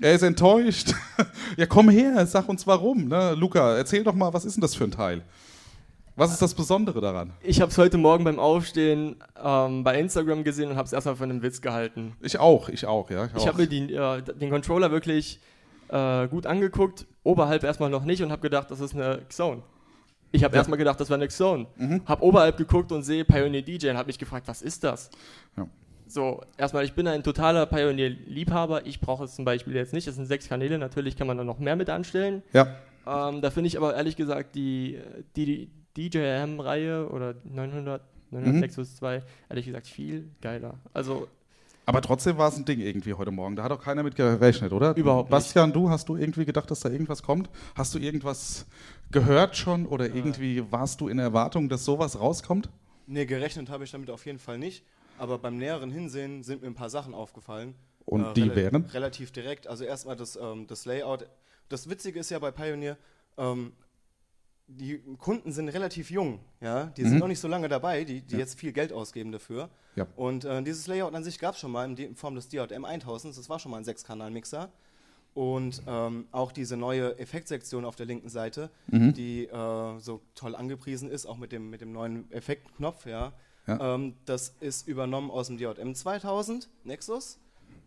Er 0.00 0.14
ist 0.14 0.22
enttäuscht. 0.22 0.94
ja, 1.56 1.66
komm 1.66 1.88
her, 1.88 2.26
sag 2.26 2.48
uns 2.48 2.66
warum. 2.66 3.08
Ne? 3.08 3.34
Luca, 3.34 3.76
erzähl 3.76 4.04
doch 4.04 4.14
mal, 4.14 4.32
was 4.32 4.44
ist 4.44 4.56
denn 4.56 4.60
das 4.60 4.74
für 4.74 4.84
ein 4.84 4.90
Teil? 4.90 5.22
Was 6.16 6.32
ist 6.32 6.40
das 6.40 6.54
Besondere 6.54 7.00
daran? 7.00 7.32
Ich 7.42 7.60
habe 7.60 7.70
es 7.70 7.76
heute 7.76 7.98
Morgen 7.98 8.24
beim 8.24 8.38
Aufstehen 8.38 9.16
ähm, 9.42 9.84
bei 9.84 9.98
Instagram 10.00 10.44
gesehen 10.44 10.70
und 10.70 10.76
habe 10.76 10.86
es 10.86 10.92
erstmal 10.92 11.16
für 11.16 11.24
einen 11.24 11.42
Witz 11.42 11.60
gehalten. 11.60 12.16
Ich 12.22 12.38
auch, 12.38 12.68
ich 12.70 12.86
auch, 12.86 13.10
ja. 13.10 13.26
Ich 13.26 13.42
auch. 13.42 13.46
habe 13.48 13.58
mir 13.62 13.66
die, 13.66 13.92
äh, 13.92 14.22
den 14.22 14.48
Controller 14.50 14.90
wirklich 14.90 15.40
äh, 15.88 16.26
gut 16.28 16.46
angeguckt, 16.46 17.06
oberhalb 17.22 17.64
erstmal 17.64 17.90
noch 17.90 18.04
nicht 18.04 18.22
und 18.22 18.32
habe 18.32 18.40
gedacht, 18.42 18.70
das 18.70 18.80
ist 18.80 18.94
eine 18.94 19.20
Xone. 19.28 19.62
Ich 20.32 20.42
habe 20.42 20.54
Ja. 20.54 20.60
erstmal 20.60 20.78
gedacht, 20.78 20.98
das 21.00 21.08
wäre 21.10 21.18
eine 21.20 21.28
Xone. 21.28 21.66
Habe 22.06 22.24
oberhalb 22.24 22.56
geguckt 22.56 22.92
und 22.92 23.02
sehe 23.02 23.24
Pioneer 23.24 23.62
DJ 23.62 23.90
und 23.90 23.96
habe 23.98 24.06
mich 24.06 24.18
gefragt, 24.18 24.48
was 24.48 24.62
ist 24.62 24.84
das? 24.84 25.10
Ja. 25.56 25.66
So, 26.06 26.40
erstmal, 26.56 26.84
ich 26.84 26.92
bin 26.94 27.08
ein 27.08 27.22
totaler 27.22 27.66
Pioneer-Liebhaber. 27.66 28.86
Ich 28.86 29.00
brauche 29.00 29.24
es 29.24 29.34
zum 29.34 29.44
Beispiel 29.44 29.74
jetzt 29.74 29.92
nicht. 29.92 30.06
Es 30.06 30.14
sind 30.14 30.26
sechs 30.26 30.48
Kanäle, 30.48 30.78
natürlich 30.78 31.16
kann 31.16 31.26
man 31.26 31.36
da 31.36 31.44
noch 31.44 31.58
mehr 31.58 31.76
mit 31.76 31.90
anstellen. 31.90 32.42
ja. 32.52 32.76
Ähm, 33.08 33.40
da 33.40 33.50
finde 33.50 33.68
ich 33.68 33.76
aber 33.76 33.94
ehrlich 33.94 34.16
gesagt 34.16 34.56
die, 34.56 34.98
die, 35.36 35.68
die 35.96 36.10
DJM-Reihe 36.10 37.08
oder 37.08 37.34
900, 37.44 38.02
906 38.32 38.74
plus 38.74 38.96
2, 38.96 39.22
ehrlich 39.48 39.66
gesagt 39.66 39.86
viel 39.86 40.28
geiler. 40.40 40.74
Also 40.92 41.28
Aber 41.84 42.00
trotzdem 42.02 42.36
war 42.36 42.48
es 42.48 42.56
ein 42.56 42.64
Ding 42.64 42.80
irgendwie 42.80 43.14
heute 43.14 43.30
Morgen. 43.30 43.54
Da 43.54 43.62
hat 43.62 43.70
auch 43.70 43.80
keiner 43.80 44.02
mit 44.02 44.16
gerechnet, 44.16 44.72
oder? 44.72 44.96
Überhaupt 44.96 45.30
nicht. 45.30 45.30
Bastian, 45.30 45.72
du 45.72 45.88
hast 45.88 46.08
du 46.08 46.16
irgendwie 46.16 46.44
gedacht, 46.44 46.68
dass 46.68 46.80
da 46.80 46.88
irgendwas 46.88 47.22
kommt? 47.22 47.48
Hast 47.76 47.94
du 47.94 48.00
irgendwas 48.00 48.66
gehört 49.12 49.56
schon 49.56 49.86
oder 49.86 50.12
irgendwie 50.12 50.64
warst 50.72 51.00
du 51.00 51.06
in 51.06 51.20
Erwartung, 51.20 51.68
dass 51.68 51.84
sowas 51.84 52.18
rauskommt? 52.18 52.68
Nee, 53.06 53.24
gerechnet 53.24 53.70
habe 53.70 53.84
ich 53.84 53.92
damit 53.92 54.10
auf 54.10 54.26
jeden 54.26 54.40
Fall 54.40 54.58
nicht. 54.58 54.84
Aber 55.18 55.38
beim 55.38 55.56
näheren 55.56 55.90
Hinsehen 55.90 56.42
sind 56.42 56.62
mir 56.62 56.68
ein 56.68 56.74
paar 56.74 56.90
Sachen 56.90 57.14
aufgefallen. 57.14 57.74
Äh, 58.00 58.10
Und 58.10 58.36
die 58.36 58.42
rela- 58.44 58.54
wären? 58.56 58.84
Relativ 58.86 59.30
direkt. 59.32 59.66
Also 59.66 59.84
erstmal 59.84 60.16
das, 60.16 60.36
ähm, 60.36 60.66
das 60.66 60.84
Layout. 60.84 61.26
Das 61.68 61.88
Witzige 61.88 62.20
ist 62.20 62.30
ja 62.30 62.38
bei 62.38 62.50
Pioneer, 62.50 62.96
ähm, 63.38 63.72
die 64.68 64.98
Kunden 65.18 65.52
sind 65.52 65.68
relativ 65.68 66.10
jung, 66.10 66.40
ja. 66.60 66.86
Die 66.86 67.02
sind 67.04 67.18
noch 67.18 67.28
nicht 67.28 67.38
so 67.38 67.46
lange 67.46 67.68
dabei, 67.68 68.02
die, 68.02 68.20
die 68.22 68.36
jetzt 68.36 68.58
viel 68.58 68.72
Geld 68.72 68.92
ausgeben 68.92 69.30
dafür. 69.30 69.70
Ja. 69.94 70.08
Und 70.16 70.44
äh, 70.44 70.60
dieses 70.64 70.88
Layout 70.88 71.14
an 71.14 71.22
sich 71.22 71.38
gab 71.38 71.54
es 71.54 71.60
schon 71.60 71.70
mal 71.70 71.84
in, 71.84 71.96
in 71.96 72.16
Form 72.16 72.34
des 72.34 72.48
DJM 72.48 72.84
1000. 72.84 73.36
Das 73.38 73.48
war 73.48 73.60
schon 73.60 73.70
mal 73.70 73.78
ein 73.78 73.84
Sechskanal-Mixer. 73.84 74.70
Und 75.34 75.82
ähm, 75.86 76.26
auch 76.32 76.50
diese 76.50 76.76
neue 76.76 77.16
Effektsektion 77.18 77.84
auf 77.84 77.94
der 77.94 78.06
linken 78.06 78.28
Seite, 78.28 78.70
die 78.88 79.44
äh, 79.46 79.98
so 80.00 80.22
toll 80.34 80.56
angepriesen 80.56 81.10
ist, 81.10 81.26
auch 81.26 81.36
mit 81.36 81.52
dem, 81.52 81.70
mit 81.70 81.80
dem 81.82 81.92
neuen 81.92 82.30
Effektknopf, 82.32 83.06
ja. 83.06 83.34
Ja. 83.66 83.94
Ähm, 83.94 84.14
das 84.24 84.54
ist 84.60 84.86
übernommen 84.86 85.30
aus 85.30 85.48
dem 85.48 85.58
DJM 85.58 85.94
2000 85.94 86.68
Nexus. 86.84 87.38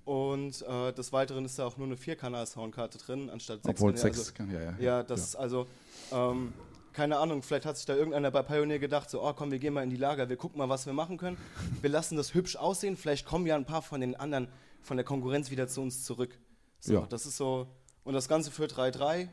Und 0.06 0.64
äh, 0.64 0.92
des 0.94 1.14
Weiteren 1.14 1.46
ist 1.46 1.60
da 1.60 1.68
auch 1.68 1.78
nur 1.78 1.86
eine 1.86 1.96
Vierkanal-Soundkarte 1.96 2.98
drin, 2.98 3.30
anstatt 3.30 3.64
sechs 3.64 3.80
Obwohl 3.80 3.96
sechs 3.96 4.34
kann, 4.34 4.52
ja, 4.52 4.60
ja. 4.62 4.74
Ja, 4.80 5.04
das 5.04 5.22
ist 5.22 5.36
also, 5.36 5.68
ähm, 6.12 6.52
keine 6.94 7.18
Ahnung, 7.18 7.44
vielleicht 7.44 7.66
hat 7.68 7.78
sich 7.78 7.86
da 7.86 7.94
irgendeiner 7.96 8.32
bei 8.32 8.42
Pioneer 8.42 8.80
gedacht, 8.80 9.08
so, 9.12 9.22
oh 9.24 9.34
komm, 9.34 9.52
wir 9.52 9.60
gehen 9.60 9.74
mal 9.74 9.84
in 9.84 9.92
die 9.92 9.98
Lager, 9.98 10.28
wir 10.28 10.36
gucken 10.36 10.58
mal, 10.58 10.68
was 10.68 10.88
wir 10.88 10.94
machen 10.94 11.18
können. 11.18 11.38
Wir 11.82 11.92
lassen 11.92 12.18
das 12.18 12.34
hübsch 12.34 12.56
aussehen, 12.56 12.98
vielleicht 12.98 13.28
kommen 13.28 13.46
ja 13.46 13.56
ein 13.56 13.66
paar 13.66 13.84
von 13.84 14.02
den 14.02 14.16
anderen, 14.16 14.48
von 14.82 14.98
der 14.98 15.04
Konkurrenz 15.06 15.52
wieder 15.52 15.68
zu 15.68 15.82
uns 15.82 16.04
zurück. 16.04 16.40
So, 16.80 16.94
Ja. 16.94 17.06
das 17.08 17.28
ist 17.28 17.38
so, 17.38 17.68
und 18.04 18.14
das 18.16 18.28
Ganze 18.28 18.50
für 18.50 18.66
3,3, 18.66 19.28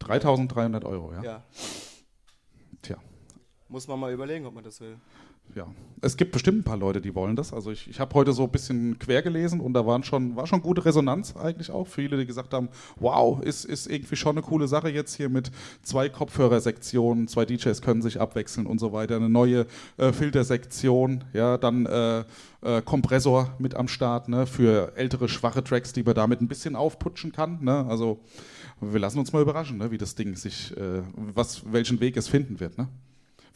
3300 0.00 0.84
Euro, 0.84 1.14
ja. 1.14 1.22
ja, 1.22 1.42
Tja. 2.82 2.98
muss 3.68 3.88
man 3.88 3.98
mal 3.98 4.12
überlegen, 4.12 4.44
ob 4.44 4.52
man 4.52 4.64
das 4.64 4.78
will. 4.80 4.98
Ja, 5.54 5.66
es 6.02 6.16
gibt 6.16 6.32
bestimmt 6.32 6.58
ein 6.58 6.64
paar 6.64 6.76
Leute, 6.76 7.00
die 7.00 7.14
wollen 7.14 7.36
das. 7.36 7.52
Also 7.52 7.70
ich, 7.70 7.88
ich 7.88 8.00
habe 8.00 8.14
heute 8.14 8.32
so 8.32 8.44
ein 8.44 8.50
bisschen 8.50 8.98
quer 8.98 9.22
gelesen 9.22 9.60
und 9.60 9.72
da 9.72 9.86
waren 9.86 10.02
schon, 10.02 10.36
war 10.36 10.46
schon 10.46 10.60
gute 10.60 10.84
Resonanz 10.84 11.34
eigentlich 11.36 11.70
auch. 11.70 11.86
Viele, 11.86 12.18
die 12.18 12.26
gesagt 12.26 12.52
haben, 12.52 12.68
wow, 12.96 13.42
ist, 13.42 13.64
ist 13.64 13.86
irgendwie 13.86 14.16
schon 14.16 14.36
eine 14.36 14.42
coole 14.42 14.68
Sache 14.68 14.90
jetzt 14.90 15.14
hier 15.14 15.28
mit 15.28 15.50
zwei 15.82 16.08
Kopfhörersektionen, 16.08 17.28
zwei 17.28 17.44
DJs 17.44 17.80
können 17.82 18.02
sich 18.02 18.20
abwechseln 18.20 18.66
und 18.66 18.78
so 18.78 18.92
weiter, 18.92 19.16
eine 19.16 19.30
neue 19.30 19.66
äh, 19.96 20.12
Filtersektion, 20.12 21.24
ja, 21.32 21.56
dann 21.56 21.86
äh, 21.86 22.24
äh, 22.62 22.82
Kompressor 22.82 23.54
mit 23.58 23.74
am 23.74 23.88
Start, 23.88 24.28
ne, 24.28 24.46
für 24.46 24.92
ältere, 24.96 25.28
schwache 25.28 25.64
Tracks, 25.64 25.92
die 25.92 26.02
man 26.02 26.14
damit 26.14 26.40
ein 26.40 26.48
bisschen 26.48 26.76
aufputschen 26.76 27.32
kann. 27.32 27.58
Ne? 27.62 27.86
Also 27.88 28.20
wir 28.80 29.00
lassen 29.00 29.18
uns 29.18 29.32
mal 29.32 29.42
überraschen, 29.42 29.78
ne, 29.78 29.90
wie 29.90 29.98
das 29.98 30.14
Ding 30.14 30.36
sich, 30.36 30.76
äh, 30.76 31.02
was, 31.16 31.72
welchen 31.72 32.00
Weg 32.00 32.16
es 32.16 32.28
finden 32.28 32.60
wird. 32.60 32.76
Ne? 32.76 32.88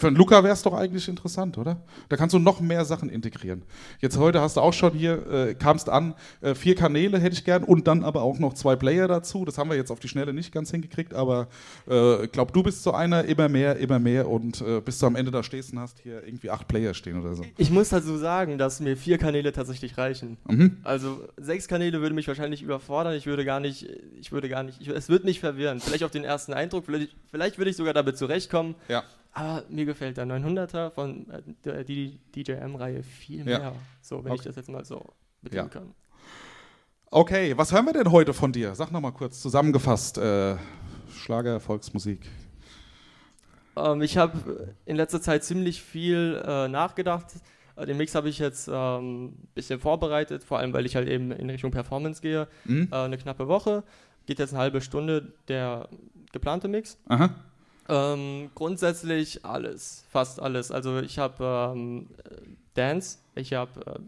Für 0.01 0.07
einen 0.07 0.17
Luca 0.17 0.43
wäre 0.43 0.55
es 0.55 0.63
doch 0.63 0.73
eigentlich 0.73 1.07
interessant, 1.09 1.59
oder? 1.59 1.83
Da 2.09 2.17
kannst 2.17 2.33
du 2.33 2.39
noch 2.39 2.63
mehr 2.63 2.87
Sachen 2.87 3.11
integrieren. 3.11 3.65
Jetzt 4.01 4.17
heute 4.17 4.41
hast 4.41 4.57
du 4.57 4.63
auch 4.63 4.73
schon 4.73 4.95
hier, 4.95 5.31
äh, 5.31 5.55
kamst 5.55 5.91
an, 5.91 6.15
äh, 6.41 6.55
vier 6.55 6.75
Kanäle 6.75 7.19
hätte 7.19 7.35
ich 7.35 7.45
gern 7.45 7.65
und 7.65 7.87
dann 7.87 8.03
aber 8.03 8.23
auch 8.23 8.39
noch 8.39 8.55
zwei 8.55 8.77
Player 8.77 9.09
dazu. 9.09 9.45
Das 9.45 9.59
haben 9.59 9.69
wir 9.69 9.77
jetzt 9.77 9.91
auf 9.91 10.01
die 10.01 10.09
Schnelle 10.09 10.33
nicht 10.33 10.53
ganz 10.53 10.71
hingekriegt, 10.71 11.13
aber 11.13 11.49
äh, 11.87 12.25
ich 12.25 12.33
glaube, 12.33 12.51
du 12.53 12.63
bist 12.63 12.83
so 12.83 12.93
einer, 12.93 13.27
immer 13.27 13.51
mehr, 13.51 13.77
immer 13.77 13.99
mehr 13.99 14.27
und 14.31 14.63
äh, 14.63 14.81
bis 14.81 14.99
du 15.01 15.07
am 15.07 15.17
Ende 15.17 15.31
da 15.31 15.43
stehst 15.43 15.75
und 15.75 15.81
hast 15.81 15.99
hier 15.99 16.25
irgendwie 16.25 16.49
acht 16.49 16.67
Player 16.67 16.95
stehen 16.95 17.21
oder 17.21 17.35
so. 17.35 17.45
ich 17.59 17.71
muss 17.71 17.91
dazu 17.91 18.17
sagen, 18.17 18.57
dass 18.57 18.81
mir 18.81 18.97
vier 18.97 19.19
Kanäle 19.19 19.53
tatsächlich 19.53 19.99
reichen. 19.99 20.39
Mhm. 20.49 20.79
Also 20.83 21.29
sechs 21.37 21.69
Kanäle 21.69 22.01
würde 22.01 22.15
mich 22.15 22.27
wahrscheinlich 22.27 22.63
überfordern. 22.63 23.13
Ich 23.13 23.27
würde 23.27 23.45
gar 23.45 23.61
nicht, 23.61 23.87
ich 24.19 24.33
würde 24.33 24.49
gar 24.49 24.63
nicht, 24.63 24.81
ich, 24.81 24.89
es 24.89 25.11
wird 25.11 25.25
mich 25.25 25.41
verwirren. 25.41 25.79
Vielleicht 25.79 26.05
auf 26.05 26.11
den 26.11 26.25
ersten 26.25 26.55
Eindruck, 26.55 26.87
vielleicht, 26.87 27.15
vielleicht 27.31 27.59
würde 27.59 27.71
ich 27.71 27.77
sogar 27.77 27.93
damit 27.93 28.17
zurechtkommen. 28.17 28.77
Ja. 28.89 29.03
Aber 29.33 29.65
mir 29.69 29.85
gefällt 29.85 30.17
der 30.17 30.27
900er 30.27 30.91
von 30.91 31.29
äh, 31.31 31.43
der 31.65 31.85
DJM-Reihe 31.85 33.03
viel 33.03 33.39
Ja. 33.49 33.59
mehr. 33.59 33.73
So, 34.01 34.25
wenn 34.25 34.33
ich 34.35 34.41
Okay. 34.41 34.49
das 34.49 34.57
jetzt 34.57 34.69
mal 34.69 34.85
so 34.85 35.05
bedienen 35.43 35.65
Ja. 35.65 35.69
kann. 35.69 35.95
Okay, 37.13 37.57
was 37.57 37.73
hören 37.73 37.87
wir 37.87 37.93
denn 37.93 38.11
heute 38.13 38.33
von 38.35 38.53
dir? 38.53 38.75
Sag 38.75 38.93
noch 38.93 39.01
mal 39.01 39.11
kurz 39.13 39.41
zusammengefasst. 39.41 40.19
Äh, 40.19 40.57
Schlager, 41.13 41.59
Volksmusik. 41.61 42.21
Ähm, 43.77 44.03
ich 44.03 44.17
habe 44.17 44.75
in 44.85 44.97
letzter 44.97 45.21
Zeit 45.21 45.45
ziemlich 45.45 45.83
viel 45.83 46.41
äh, 46.45 46.69
nachgedacht. 46.69 47.27
Äh, 47.77 47.87
Den 47.87 47.97
Mix 47.97 48.15
habe 48.15 48.29
ich 48.29 48.39
jetzt 48.39 48.69
ein 48.69 48.75
ähm, 49.05 49.33
bisschen 49.55 49.81
vorbereitet, 49.81 50.45
vor 50.45 50.59
allem 50.59 50.73
weil 50.73 50.87
ich 50.87 50.97
halt 50.97 51.09
eben 51.09 51.31
in 51.33 51.51
Richtung 51.51 51.71
Performance 51.71 52.21
gehe. 52.21 52.47
Mhm. 52.65 52.89
Äh, 52.93 52.97
eine 52.97 53.19
knappe 53.19 53.49
Woche. 53.49 53.83
Geht 54.27 54.39
jetzt 54.39 54.53
eine 54.53 54.61
halbe 54.63 54.81
Stunde 54.81 55.33
der 55.49 55.89
geplante 56.33 56.69
Mix. 56.69 56.99
Aha. 57.09 57.31
Ähm, 57.91 58.51
grundsätzlich 58.55 59.45
alles, 59.45 60.05
fast 60.11 60.41
alles. 60.41 60.71
Also 60.71 61.01
ich 61.01 61.19
habe 61.19 61.73
ähm, 61.75 62.07
äh, 62.25 62.31
Dance, 62.75 63.19
ich 63.35 63.53
habe, 63.53 63.81
äh, 63.87 63.99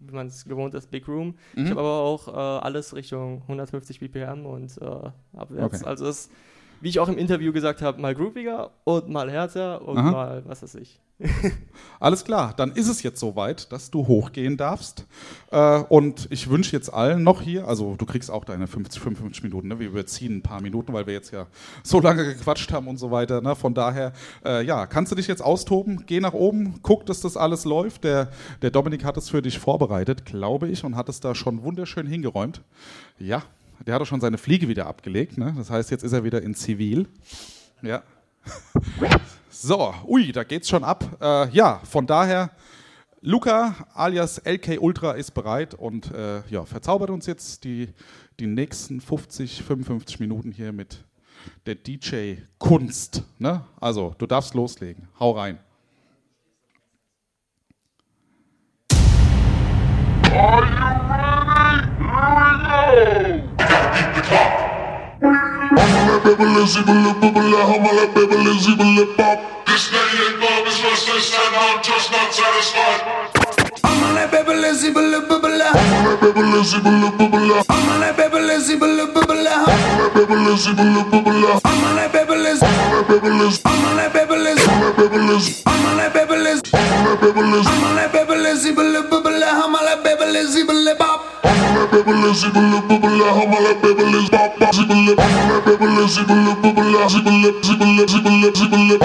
wie 0.00 0.14
man 0.14 0.28
es 0.28 0.44
gewohnt 0.44 0.74
ist, 0.74 0.90
Big 0.90 1.08
Room. 1.08 1.34
Ich 1.54 1.64
Mhm. 1.64 1.70
habe 1.70 1.80
aber 1.80 2.00
auch 2.00 2.28
äh, 2.28 2.30
alles 2.64 2.94
Richtung 2.94 3.42
150 3.42 4.00
BPM 4.00 4.46
und 4.46 4.76
äh, 4.80 5.10
abwärts. 5.36 5.80
Okay. 5.80 5.84
Also 5.86 6.06
es 6.06 6.26
ist, 6.26 6.30
wie 6.80 6.88
ich 6.88 7.00
auch 7.00 7.08
im 7.08 7.18
Interview 7.18 7.52
gesagt 7.52 7.82
habe, 7.82 8.00
mal 8.00 8.14
grooviger 8.14 8.70
und 8.84 9.08
mal 9.08 9.30
härter 9.30 9.86
und 9.86 9.98
Aha. 9.98 10.10
mal 10.10 10.42
was 10.46 10.62
weiß 10.62 10.76
ich. 10.76 11.00
Alles 12.00 12.24
klar, 12.24 12.54
dann 12.56 12.70
ist 12.72 12.86
es 12.86 13.02
jetzt 13.02 13.18
soweit, 13.18 13.72
dass 13.72 13.90
du 13.90 14.06
hochgehen 14.06 14.56
darfst. 14.56 15.04
Äh, 15.50 15.80
und 15.88 16.28
ich 16.30 16.48
wünsche 16.48 16.76
jetzt 16.76 16.92
allen 16.92 17.24
noch 17.24 17.42
hier, 17.42 17.66
also 17.66 17.96
du 17.96 18.06
kriegst 18.06 18.30
auch 18.30 18.44
deine 18.44 18.68
50, 18.68 19.02
55 19.02 19.42
Minuten, 19.42 19.68
ne? 19.68 19.80
wir 19.80 19.88
überziehen 19.88 20.36
ein 20.36 20.42
paar 20.42 20.62
Minuten, 20.62 20.92
weil 20.92 21.06
wir 21.06 21.14
jetzt 21.14 21.32
ja 21.32 21.46
so 21.82 22.00
lange 22.00 22.24
gequatscht 22.24 22.72
haben 22.72 22.86
und 22.86 22.98
so 22.98 23.10
weiter. 23.10 23.40
Ne? 23.40 23.56
Von 23.56 23.74
daher, 23.74 24.12
äh, 24.44 24.64
ja, 24.64 24.86
kannst 24.86 25.10
du 25.10 25.16
dich 25.16 25.26
jetzt 25.26 25.42
austoben, 25.42 26.04
geh 26.06 26.20
nach 26.20 26.34
oben, 26.34 26.78
guck, 26.82 27.04
dass 27.06 27.20
das 27.20 27.36
alles 27.36 27.64
läuft. 27.64 28.04
Der, 28.04 28.30
der 28.62 28.70
Dominik 28.70 29.04
hat 29.04 29.16
es 29.16 29.28
für 29.28 29.42
dich 29.42 29.58
vorbereitet, 29.58 30.24
glaube 30.24 30.68
ich, 30.68 30.84
und 30.84 30.94
hat 30.94 31.08
es 31.08 31.18
da 31.18 31.34
schon 31.34 31.64
wunderschön 31.64 32.06
hingeräumt. 32.06 32.62
Ja, 33.18 33.42
der 33.86 33.94
hat 33.94 34.02
auch 34.02 34.06
schon 34.06 34.20
seine 34.20 34.38
Fliege 34.38 34.68
wieder 34.68 34.86
abgelegt, 34.86 35.38
ne? 35.38 35.54
das 35.56 35.70
heißt, 35.70 35.90
jetzt 35.90 36.04
ist 36.04 36.12
er 36.12 36.24
wieder 36.24 36.42
in 36.42 36.54
Zivil. 36.54 37.08
Ja. 37.82 38.02
So, 39.60 39.92
ui, 40.06 40.30
da 40.30 40.44
geht's 40.44 40.68
schon 40.68 40.84
ab. 40.84 41.04
Äh, 41.20 41.48
ja, 41.50 41.80
von 41.82 42.06
daher, 42.06 42.50
Luca 43.22 43.74
alias 43.92 44.40
LK 44.44 44.80
Ultra 44.80 45.12
ist 45.12 45.32
bereit 45.32 45.74
und 45.74 46.12
äh, 46.12 46.46
ja, 46.48 46.64
verzaubert 46.64 47.10
uns 47.10 47.26
jetzt 47.26 47.64
die, 47.64 47.88
die 48.38 48.46
nächsten 48.46 49.00
50, 49.00 49.64
55 49.64 50.20
Minuten 50.20 50.52
hier 50.52 50.72
mit 50.72 51.04
der 51.66 51.74
DJ-Kunst. 51.74 53.24
Ne? 53.38 53.64
Also, 53.80 54.14
du 54.18 54.26
darfst 54.26 54.54
loslegen. 54.54 55.08
Hau 55.18 55.32
rein. 55.32 55.58
This 60.22 60.30
day 60.30 61.17
bubble 66.36 66.66
zibble 66.66 67.14
bubble 67.20 67.56
humble 67.68 68.06
bubble 68.12 68.52
zibble 68.60 69.16
pop. 69.16 69.38
This 69.66 69.90
million 69.92 70.40
bomb 70.40 70.66
is 70.66 70.78
restless 70.84 71.32
and 71.32 71.56
I'm 71.56 71.82
just 71.82 72.12
not 72.12 72.28
satisfied. 72.34 73.00
I'm 73.84 74.02
on 74.04 74.18
a 74.18 74.28
bubble 74.28 74.60
zibble 74.76 75.26
bubble. 75.28 75.62
I'm 75.62 75.94
on 75.96 76.06
a 76.12 76.16
bubble 76.20 76.60
zibble 76.68 77.16
bubble. 77.16 77.64
I'm 77.70 77.88
on 77.88 78.02
a 78.02 78.12
bubble 78.12 78.50
zibble 78.60 79.14
bubble. 79.14 79.48
I'm 79.48 79.88
on 79.88 80.04
a 80.04 80.12
bubble 80.12 80.56
zibble 80.64 81.10
bubble. 81.10 81.60
I'm 81.64 81.84
on 81.84 81.98
a 81.98 82.08
bubble. 82.12 82.44
I'm 82.44 82.64
on 82.84 83.08
a 83.08 83.08
bubble. 83.08 83.56
I'm 83.64 83.84
on 83.84 83.98
a 83.98 84.10
bubble. 84.10 85.40
I'm 85.66 85.86
on 85.86 86.00
a 86.00 86.10
bubble 86.10 86.27
bibbles. 86.38 86.62
Hamala 86.72 87.16
bibbles. 87.22 87.66
Hamala 87.66 88.08
bibbles. 88.12 88.64
Bibble 88.64 89.02
bibble. 89.10 89.46
Hamala 89.46 89.96
bibbles. 90.04 90.54
Bibble 90.54 90.94
bop. 90.98 91.20
Hamala 91.44 91.86
bibbles. 91.92 92.44
Bibble 92.44 92.80
bibble. 92.88 93.24
Hamala 93.38 93.72
bibbles. 93.82 94.30
Bop 94.30 94.58
bop. 94.60 94.72
Bibble. 94.72 95.16
Hamala 95.18 95.58
bibbles. 95.66 96.16
Bibble 96.16 96.54
bibble. 96.62 96.94
Bibble 96.94 97.28
bibble. 97.98 98.58
Bibble 98.58 98.98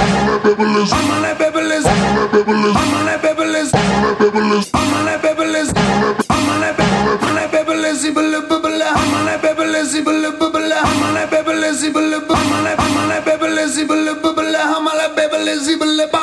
bibble. 0.44 0.86
Hamala 0.94 1.32
bibbles. 1.40 1.86
Hamala 1.86 2.24
bibbles. 2.34 2.76
Hamala 2.76 3.18
bibbles. 3.24 3.72
Hamala 3.74 4.14
bibbles. 4.20 4.72
Hamala 4.74 5.14
bibbles. 5.24 5.70
Hamala 5.74 5.98
bibbles. 6.04 6.28
Hamala 6.30 6.70
bibbles. 6.78 7.22
Hamala 7.24 7.46
bibbles. 7.54 8.00
Bibble 8.04 8.42
bibble. 8.50 8.86
Hamala 8.98 9.36
bibbles. 9.44 9.92
Bibble 9.94 10.32
bibble. 10.40 10.76
Hamala 10.88 11.24
bibbles. 11.32 11.82
Bibble 11.82 12.20
bibble. 12.20 12.74
Hamala 12.82 13.18
bibbles. 13.26 13.76
Bibble 13.78 14.14
bibble. 14.24 14.58
Hamala 14.72 15.08
bibbles. 15.18 15.68
Bibble 15.68 16.06
bibble. 16.08 16.23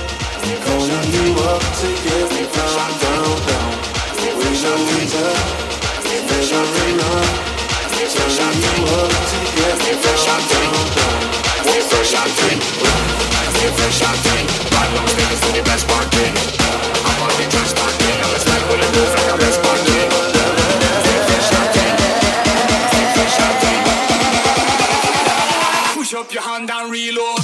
Pulling 0.41 1.13
you 1.13 1.37
up 1.37 1.61
to 1.61 1.89
get 2.01 2.25
me 2.33 2.43
from 2.49 2.91
down, 2.97 3.37
down. 3.45 3.73
We 4.17 4.49
know 4.57 4.81
each 4.97 5.13
other, 5.13 5.37
measuring 6.01 6.97
up. 6.97 7.29
Turning 8.01 8.61
you 8.65 8.85
up 8.97 9.11
to 9.29 9.39
get 9.53 9.77
me 9.85 9.93
from 10.01 10.41
down, 10.49 10.73
down. 10.97 11.21
What's 11.69 11.87
the 11.93 12.01
shanty? 12.01 12.57
What's 12.81 13.77
the 13.77 13.87
shanty? 13.93 14.37
Bad 14.73 14.89
long 14.97 15.09
things 15.13 15.39
to 15.45 15.49
the 15.53 15.61
best 15.61 15.85
party. 15.87 16.25
I'm 17.05 17.21
on 17.21 17.33
the 17.37 17.45
trash 17.53 17.73
party. 17.77 18.09
I'm 18.09 18.33
a 18.33 18.39
snack 18.41 18.63
with 18.65 18.81
a 18.81 18.89
move 18.97 19.13
like 19.13 19.39
best 19.39 19.61
party. 19.61 19.91
your 26.33 26.43
hand 26.43 26.69
and 26.71 26.91
reload. 26.91 27.40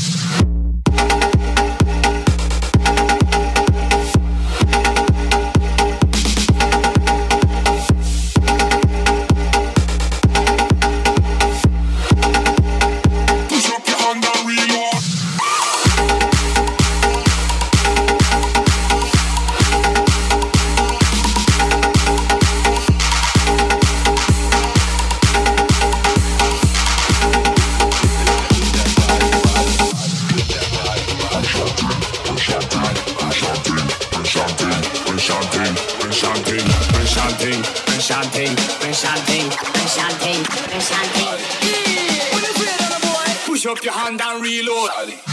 Your 43.88 43.94
hand 43.96 44.20
and 44.22 44.44
reload. 44.44 45.27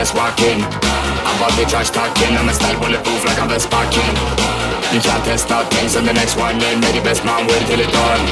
best 0.00 0.16
walking. 0.16 0.64
I 1.28 1.32
bought 1.36 1.52
the 1.60 1.64
trash 1.68 1.90
talking, 1.90 2.32
I'm 2.32 2.48
a 2.48 2.54
style 2.54 2.78
bulletproof 2.80 3.20
like 3.28 3.36
I'm 3.36 3.48
best 3.48 3.68
parking. 3.68 4.12
You 4.96 5.00
can't 5.04 5.22
test 5.28 5.52
out 5.52 5.68
things 5.74 5.94
and 5.94 6.08
the 6.08 6.14
next 6.14 6.40
one 6.40 6.56
in, 6.56 6.80
maybe 6.80 7.04
best 7.04 7.22
man 7.22 7.44
wait 7.44 7.60
till 7.68 7.80
it 7.84 7.92
dawn. 7.92 8.22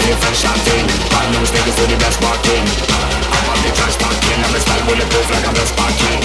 Still 0.00 0.16
fresh 0.16 0.40
shouting, 0.44 0.84
bad 1.12 1.26
news 1.36 1.50
niggas 1.52 1.76
do 1.76 1.84
the 1.92 1.98
best 2.00 2.18
walking. 2.24 2.64
I 3.36 3.38
bought 3.44 3.60
the 3.60 3.70
trash 3.76 3.96
talking, 4.00 4.38
I'm 4.40 4.56
a 4.56 4.60
style 4.64 4.84
bulletproof 4.88 5.26
like 5.34 5.44
I'm 5.44 5.52
best 5.52 5.76
parking. 5.76 6.20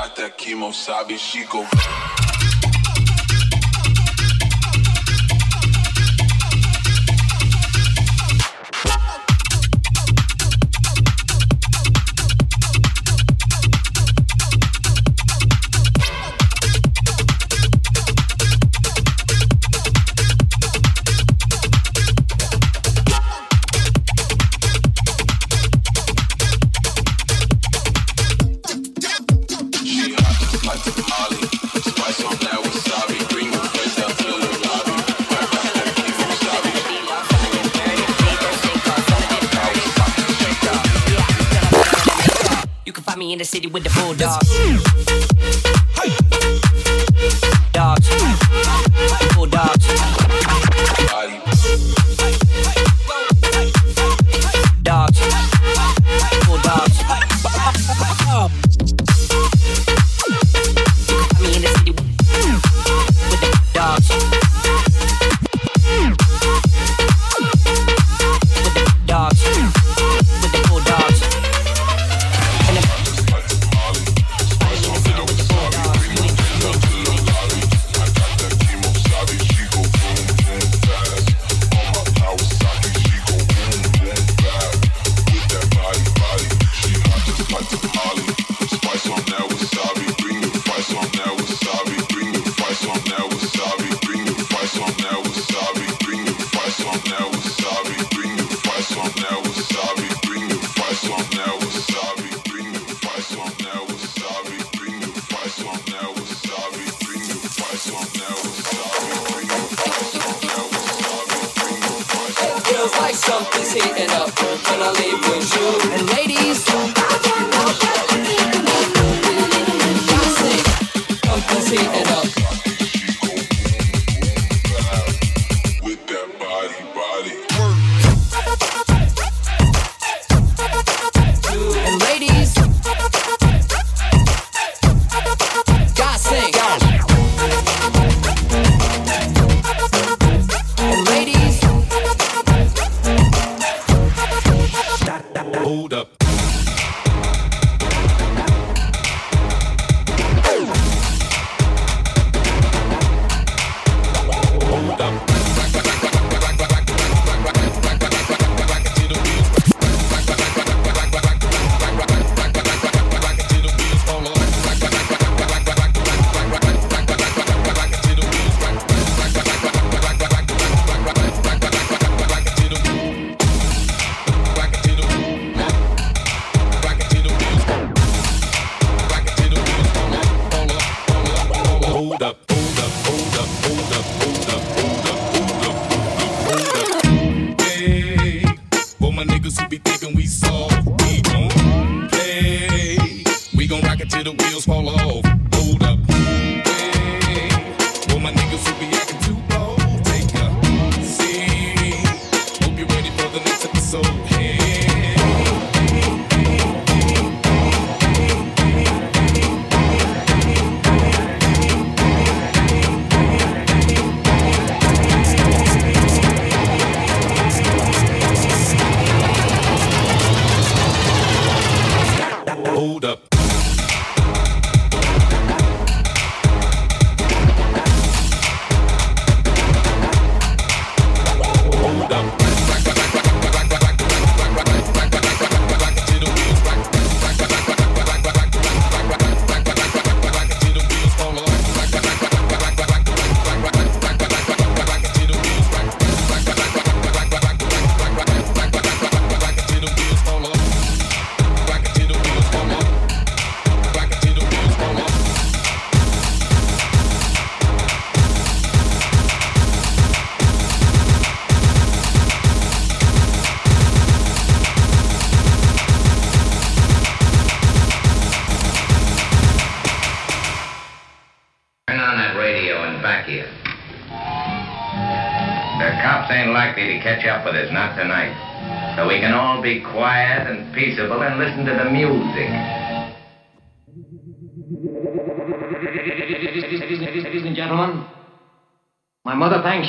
Até 0.00 0.30
que 0.30 0.54
não 0.54 0.72
sabe, 0.72 1.18
Chico. 1.18 1.66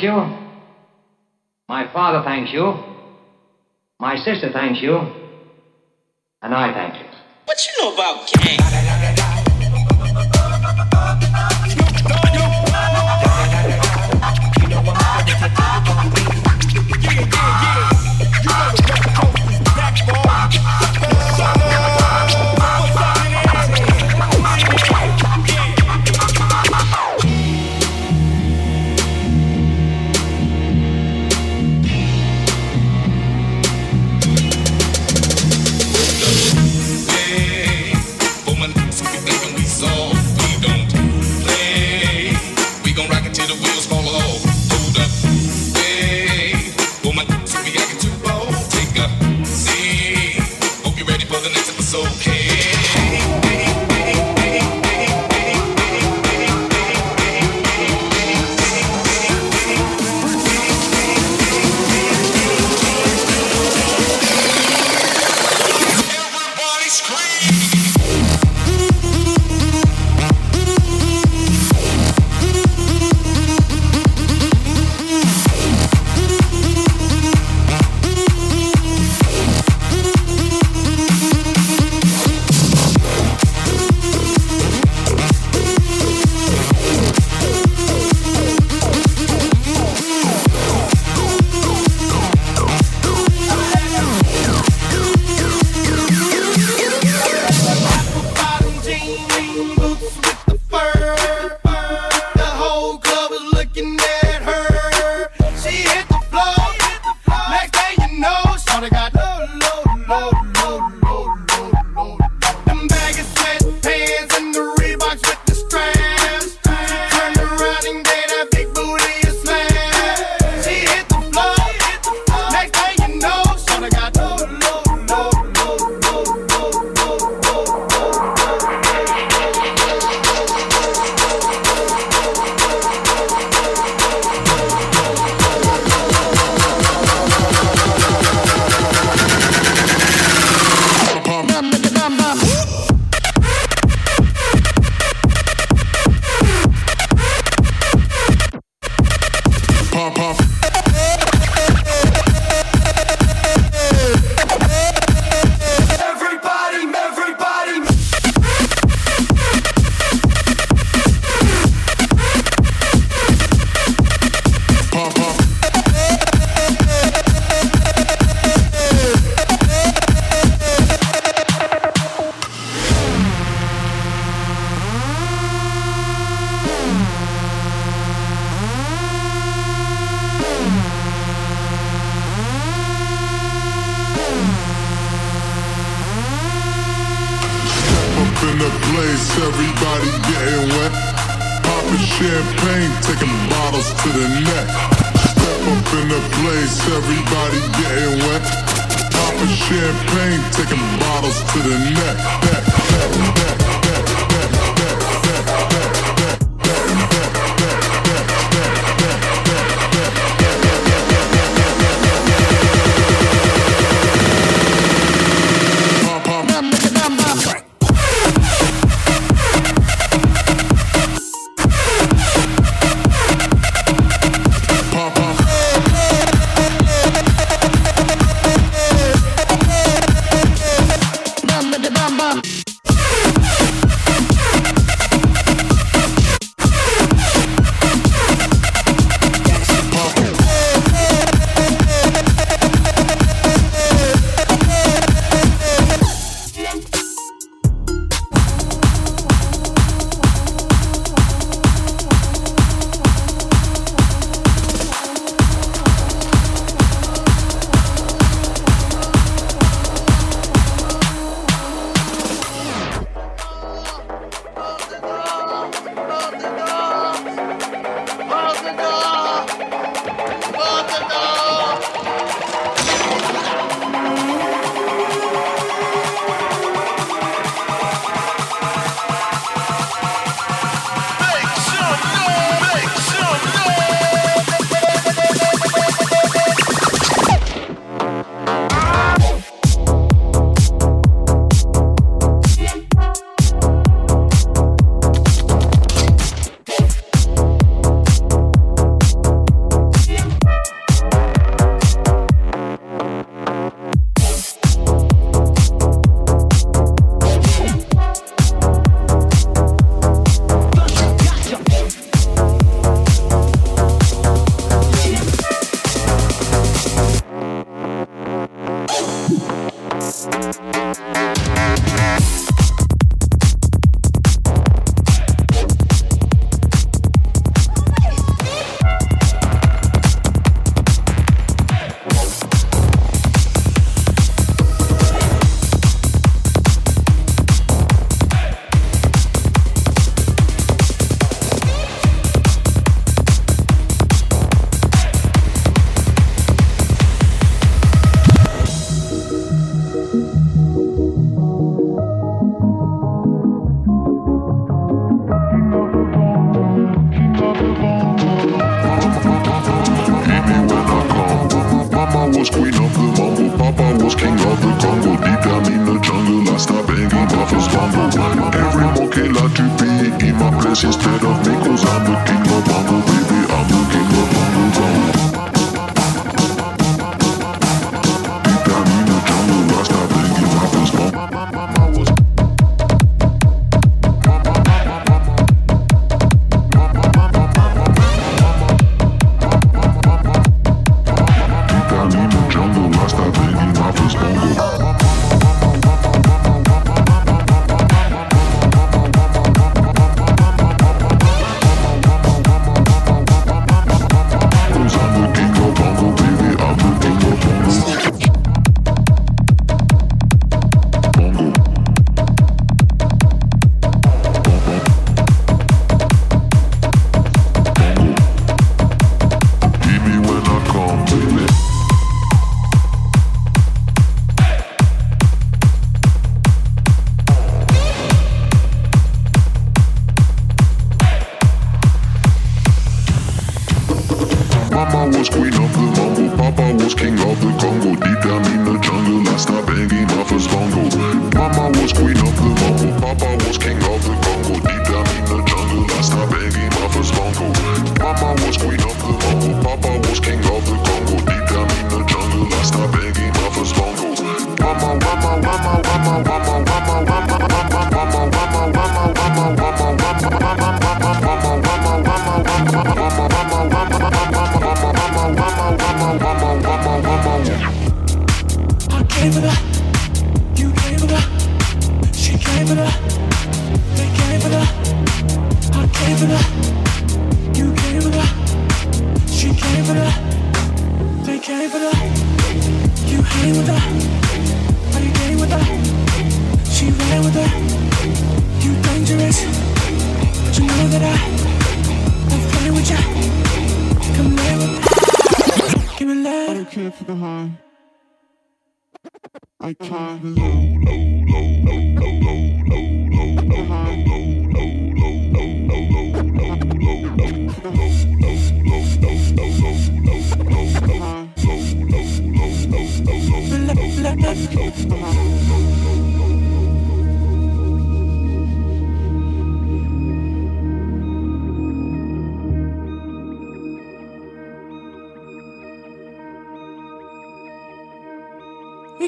все 0.02 0.31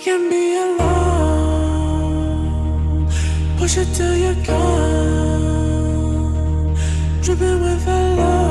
can 0.05 0.29
be 0.29 0.55
alone. 0.57 2.05
Push 3.57 3.79
it 3.79 3.89
till 3.95 4.15
you're 4.15 4.35
gone. 4.45 5.55
Dripping 7.23 7.61
with 7.63 7.85
hello. 7.85 8.44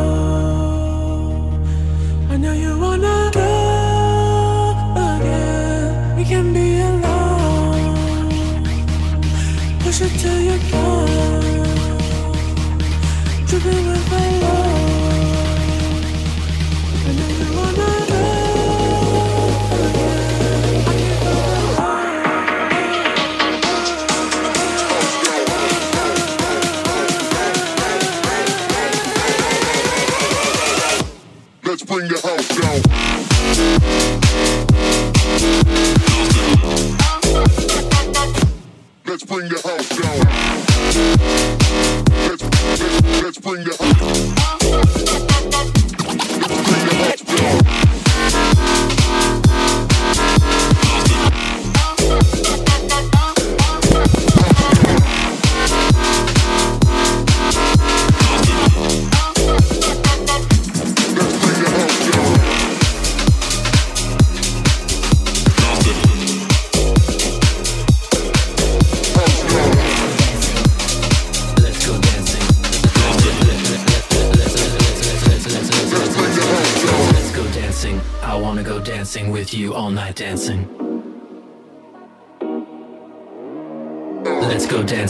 Let's 39.06 39.26
bring 39.26 39.49
the 39.49 39.60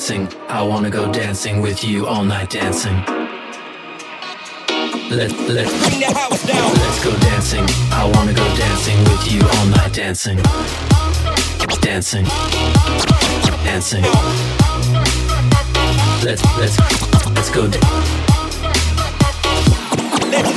dancing. 0.08 0.28
I 0.50 0.62
wanna 0.62 0.90
go 0.90 1.10
dancing 1.14 1.62
with 1.62 1.82
you 1.82 2.06
all 2.06 2.26
night 2.26 2.50
dancing. 2.50 2.94
Let 5.10 5.32
let 5.48 5.68
bring 5.80 6.00
the 6.02 6.14
house 6.14 6.46
down. 6.46 6.74
Let's 6.74 7.04
go 7.06 7.12
dancing. 7.20 7.64
I 7.92 8.12
wanna 8.14 8.34
go 8.34 8.44
dancing 8.58 9.00
with 9.06 9.32
you 9.32 9.42
all 9.42 9.66
night 9.68 9.94
dancing. 9.94 10.40
Dancing. 11.80 12.26
Dancing. 13.64 14.04
Let's 16.26 16.44
let's 16.60 16.78
let's 17.36 17.50
go. 17.50 17.64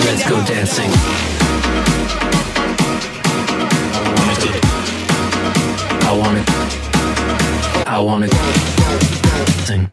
Let's 0.06 0.28
go 0.28 0.44
dancing. 0.44 0.90
I 6.02 6.12
wanna. 6.18 6.44
I 7.86 8.00
wanna. 8.00 9.15
Sing. 9.64 9.90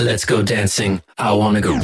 Let's 0.00 0.24
go 0.24 0.42
dancing. 0.42 1.02
I 1.18 1.32
wanna 1.32 1.60
go. 1.60 1.80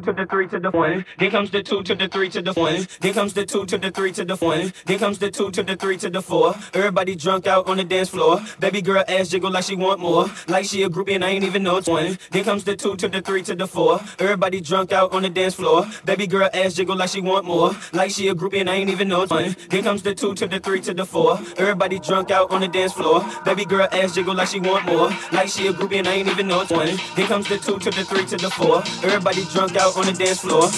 To 0.00 0.12
the 0.14 0.26
three 0.30 0.48
to 0.48 0.60
the 0.60 0.70
one. 0.98 1.06
Here 1.18 1.30
comes 1.30 1.50
the 1.50 1.62
two 1.62 1.82
to 1.82 1.94
the 1.94 2.08
three 2.08 2.28
to 2.30 2.42
the 2.42 2.52
one. 2.52 2.86
Here 3.00 3.12
comes 3.12 3.32
the 3.32 3.46
two 3.46 3.64
to 3.66 3.78
the 3.78 3.90
three 3.90 4.12
to 4.12 4.24
the 4.24 4.36
one. 4.36 4.72
Here 4.86 4.98
comes 4.98 5.18
the 5.18 5.30
two 5.30 5.50
to 5.50 5.62
the 5.62 5.76
three 5.76 5.96
to 5.98 6.10
the 6.10 6.22
four. 6.22 6.54
Everybody 6.74 7.14
drunk 7.16 7.46
out 7.46 7.68
on 7.68 7.76
the 7.76 7.84
dance 7.84 8.08
floor. 8.08 8.40
Baby 8.60 8.82
girl 8.82 9.04
ass 9.08 9.28
jiggle 9.28 9.50
like 9.50 9.64
she 9.64 9.76
want 9.76 10.00
more. 10.00 10.26
Like 10.48 10.64
she 10.64 10.82
a 10.82 10.88
groupie 10.88 11.14
and 11.14 11.24
I 11.24 11.30
ain't 11.30 11.44
even 11.44 11.62
know 11.62 11.76
it's 11.76 11.88
one. 11.88 12.18
Here 12.32 12.44
comes 12.44 12.64
the 12.64 12.76
two 12.76 12.96
to 12.96 13.08
the 13.08 13.20
three 13.20 13.42
to 13.42 13.54
the 13.54 13.66
four. 13.66 14.00
Everybody 14.18 14.60
drunk 14.60 14.92
out 14.92 15.12
on 15.12 15.22
the 15.22 15.30
dance 15.30 15.54
floor. 15.54 15.86
Baby 16.04 16.26
girl 16.26 16.48
ass 16.52 16.74
jiggle 16.74 16.96
like 16.96 17.10
she 17.10 17.20
want 17.20 17.44
more. 17.44 17.72
Like 17.92 18.10
she 18.10 18.28
a 18.28 18.34
groupie 18.34 18.60
and 18.60 18.70
I 18.70 18.74
ain't 18.74 18.90
even 18.90 19.08
know 19.08 19.22
it's 19.22 19.32
fun. 19.32 19.56
Then 19.70 19.82
comes 19.84 20.02
the 20.02 20.14
two 20.14 20.34
to 20.34 20.46
the 20.46 20.60
three 20.60 20.80
to 20.82 20.94
the 20.94 21.04
four. 21.04 21.38
Everybody 21.56 21.98
drunk 21.98 22.30
out 22.30 22.50
on 22.50 22.60
the 22.60 22.68
dance 22.68 22.92
floor. 22.92 23.24
Baby 23.44 23.64
girl 23.64 23.88
ass 23.92 24.14
jiggle 24.14 24.34
like 24.34 24.48
she 24.48 24.60
want 24.60 24.86
more. 24.86 25.10
Like 25.32 25.48
she 25.48 25.66
a 25.68 25.72
groupie 25.72 25.98
and 25.98 26.08
I 26.08 26.14
ain't 26.14 26.28
even 26.28 26.48
know 26.48 26.62
it's 26.62 26.70
one. 26.70 26.96
Then 27.16 27.26
comes 27.26 27.48
the 27.48 27.58
two 27.58 27.78
to 27.78 27.90
the 27.90 28.04
three 28.04 28.26
to 28.26 28.36
the 28.36 28.50
four. 28.50 28.82
Everybody 29.04 29.44
drunk 29.52 29.76
out 29.76 29.96
on 29.96 30.06
the 30.06 30.12
dance 30.12 30.40
floor. 30.40 30.68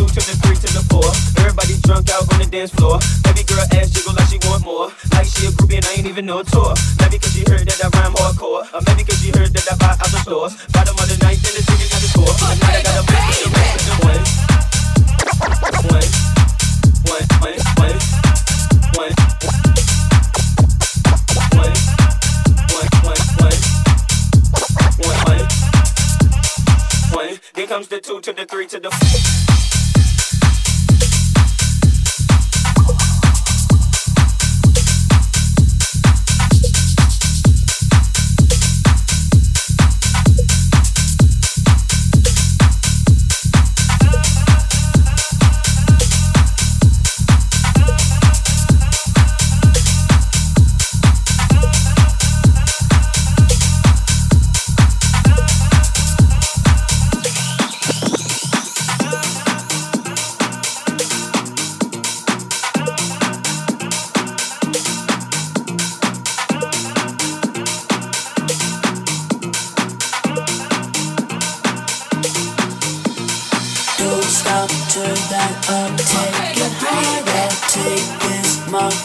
two 0.00 0.08
to 0.08 0.20
the 0.24 0.34
three 0.40 0.56
to 0.56 0.68
the 0.72 0.80
four. 0.88 1.04
Everybody 1.36 1.76
drunk 1.84 2.08
out 2.08 2.24
on 2.32 2.38
the 2.40 2.48
dance 2.48 2.72
floor. 2.72 2.96
Baby 3.20 3.44
girl 3.44 3.60
ass 3.76 3.92
jiggle 3.92 4.14
like 4.16 4.28
she 4.32 4.38
want 4.48 4.64
more. 4.64 4.88
Like 5.12 5.28
she 5.28 5.44
a 5.44 5.50
groupie 5.52 5.76
and 5.76 5.84
I 5.84 6.00
ain't 6.00 6.08
even 6.08 6.24
a 6.30 6.40
tour. 6.44 6.72
Maybe 7.00 7.18
cause 7.20 7.32
she 7.36 7.44
heard 7.44 7.68
that 7.68 7.80
I 7.84 7.88
rhyme 7.92 8.16
hardcore. 8.16 8.64
Or 8.72 8.80
maybe 8.88 9.04
cause 9.04 9.20
she 9.20 9.28
heard 9.36 9.52
that 9.52 9.66
I 9.68 9.76
buy 9.76 9.92
out 10.00 10.08
the 10.08 10.20
stores. 10.24 10.56
Bottom 10.72 10.96
of 10.96 11.04
the 11.04 11.18
ninth 11.20 11.44
and 11.44 11.52
the 11.52 11.62
ticket 11.68 11.88
got 11.92 12.00
the 12.00 12.08
score. 12.08 12.32
And 12.32 12.60
now 12.60 12.72
I 12.72 12.80
got 12.80 12.96
a 12.96 13.04
bitch 13.04 13.28
with 13.28 13.44
the 13.44 13.50
rest 13.52 13.76
of 13.76 13.84
the 13.84 13.96
one. 14.08 14.24
One. 15.92 16.08
One. 17.04 17.26
One. 17.44 17.58
One. 17.76 17.96
One. 18.96 19.12
One. 19.12 19.29
Then 27.60 27.68
comes 27.68 27.88
the 27.88 28.00
two 28.00 28.22
to 28.22 28.32
the 28.32 28.46
three 28.46 28.66
to 28.68 28.80
the 28.80 28.88
Don't 28.88 30.19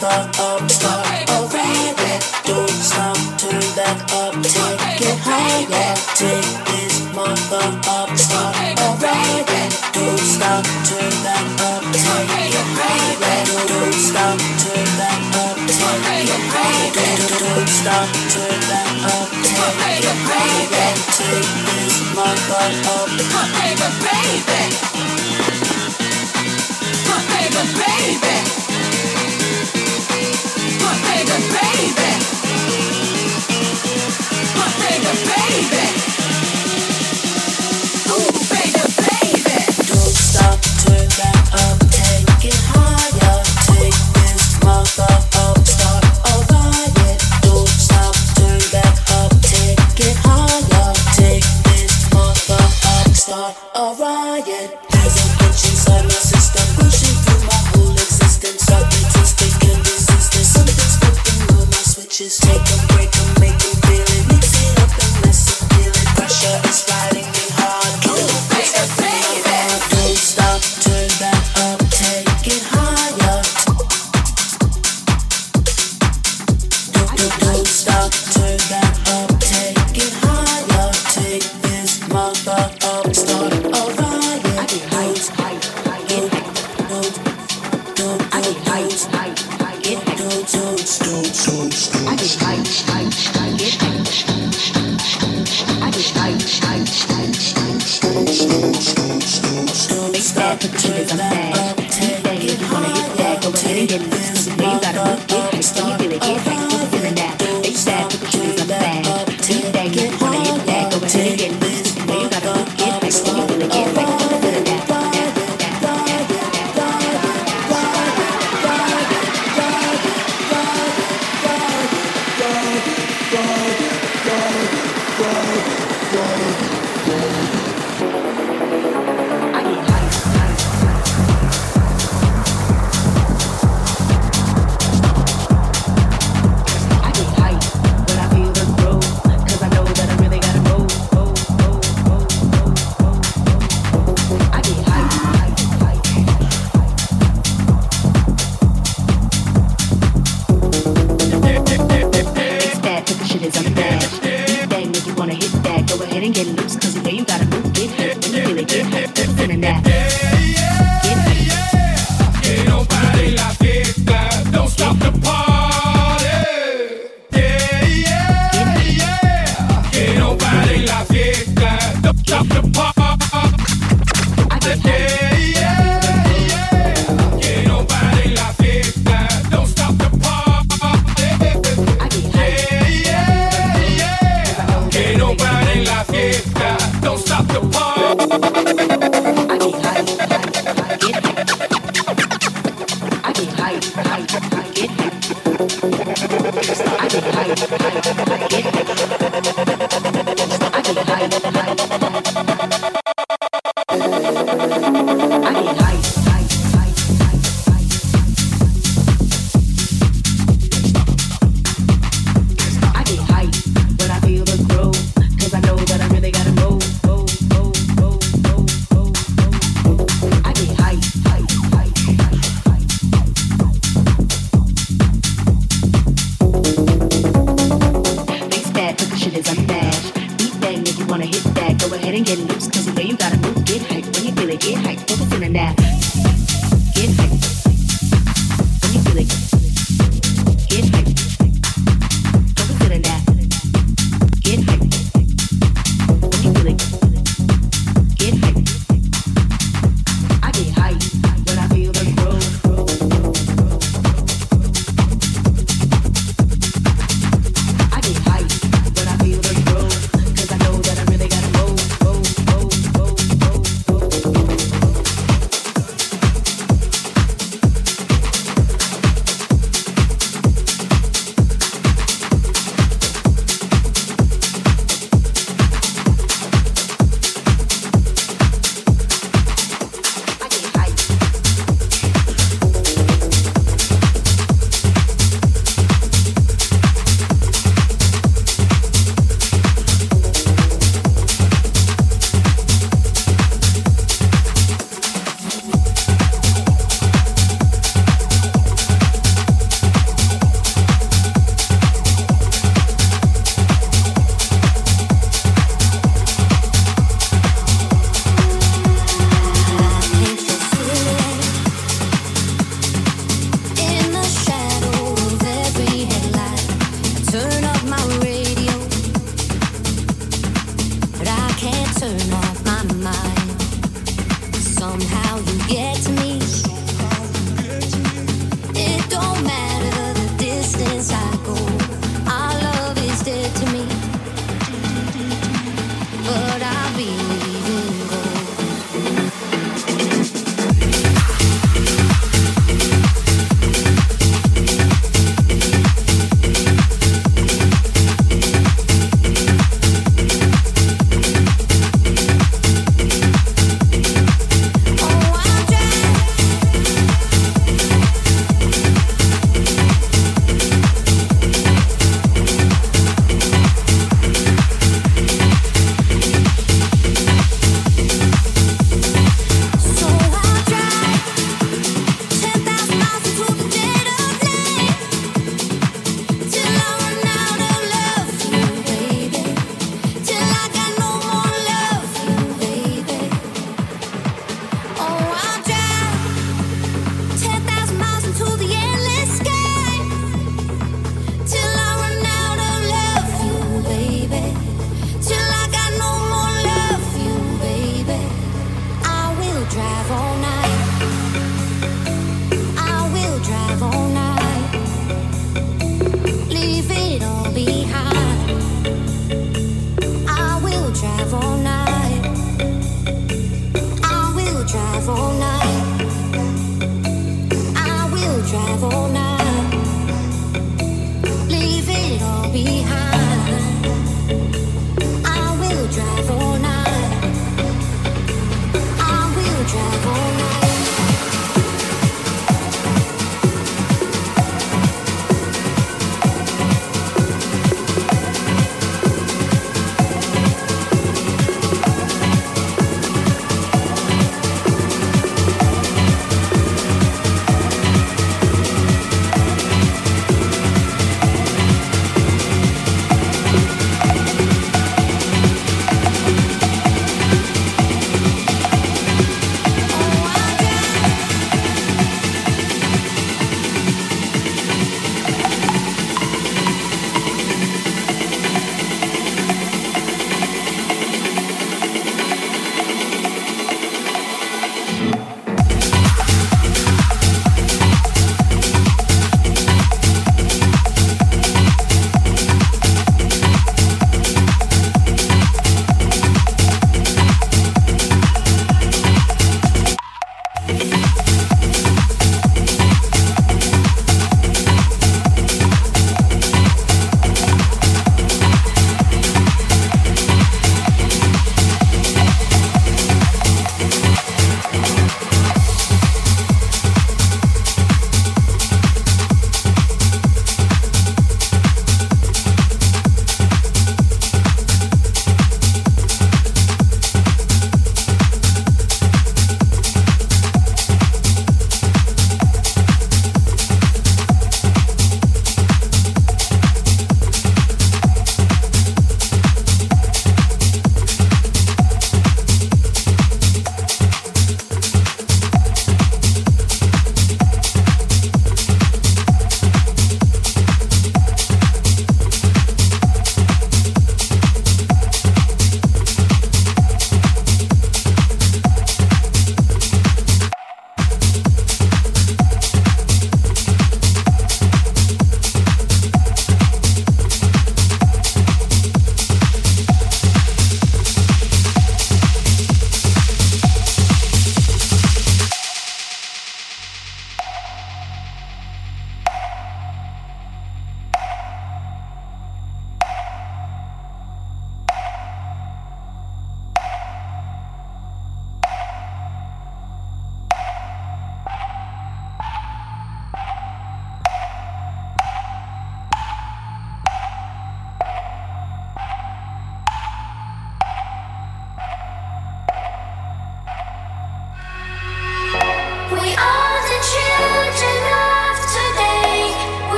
mother 0.00 0.28
up, 0.40 0.70
start. 0.70 1.06
Don't 2.44 2.68
stop, 2.68 3.16
turn 3.38 3.60
that 3.76 3.98
up, 4.12 4.34
take 4.44 5.00
it 5.00 5.18
higher. 5.24 5.94
Take 6.14 6.44
this 6.68 7.00
mother 7.14 7.64
up, 7.88 8.10
start 8.16 8.56
a 8.56 8.88
riot. 9.00 9.72
Don't 9.92 10.18
stop, 10.18 10.64
turn 10.84 11.12
that 11.24 11.46
up, 11.64 11.82
take 11.96 12.52
it 12.52 12.68
higher. 12.76 13.44
Don't 13.68 13.94
stop, 13.94 14.38
turn 14.60 14.88
that 15.00 15.20
up, 15.48 15.56
take 15.64 16.28
it 16.28 16.44
higher. 16.52 17.16
Don't 17.40 17.68
stop, 17.68 18.08
turn 18.32 18.60
that 18.68 18.92
up, 19.16 19.28
take 19.48 20.04
it 20.04 20.18
higher. 20.28 20.92
Take 21.16 21.52
this 21.72 21.96
mother 22.14 22.68
up, 22.92 23.08
baby, 23.56 23.88
baby. 24.04 24.96
Baby, 27.76 28.65
stop, 40.36 40.60
turn 40.82 41.08
up, 41.52 41.78
take 41.90 42.44
it 42.46 42.60
higher. 42.72 43.42
Take 43.66 44.00
this 44.14 44.62
mother 44.64 45.35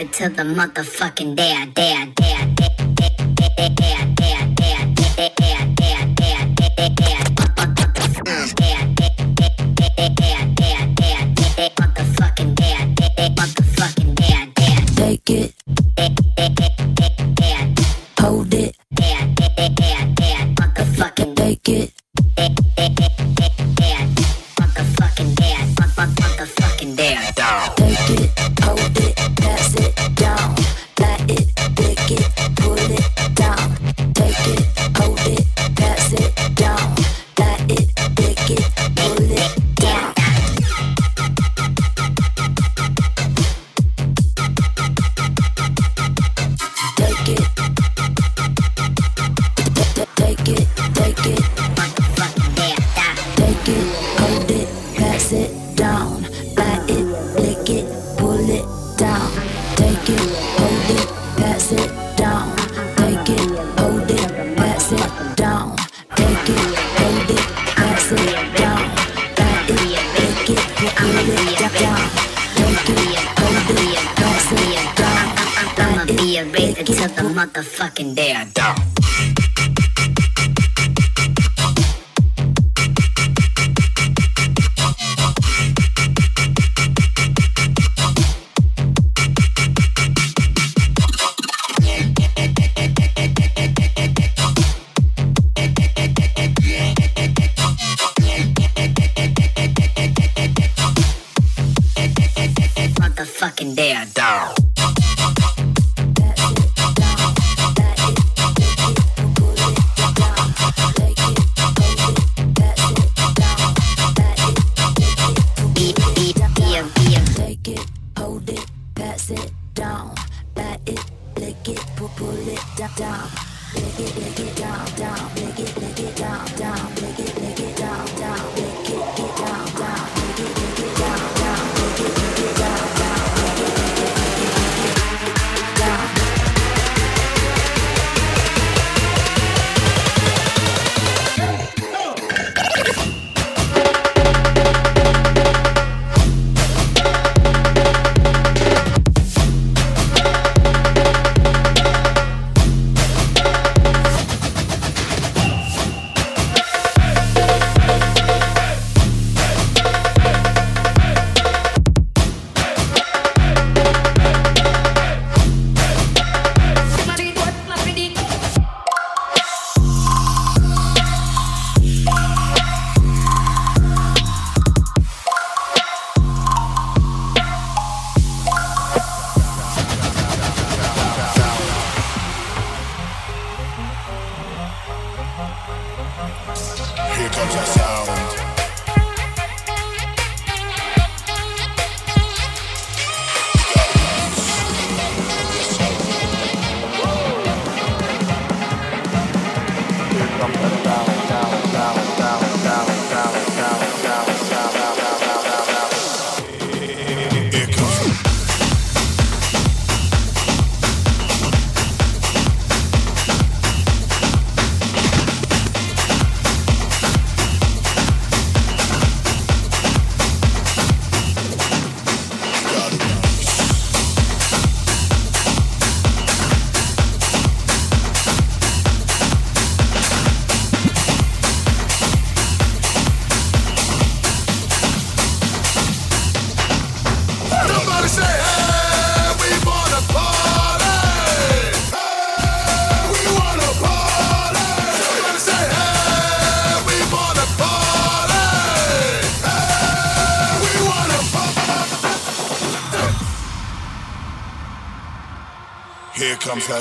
Till 0.00 0.30
the 0.30 0.42
motherfucking 0.44 1.36
day, 1.36 1.52
I 1.54 1.66
I 1.66 2.19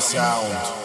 sound. 0.09 0.78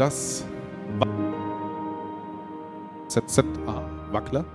Das 0.00 0.46
ZZA 3.08 3.84
Wackler. 4.12 4.46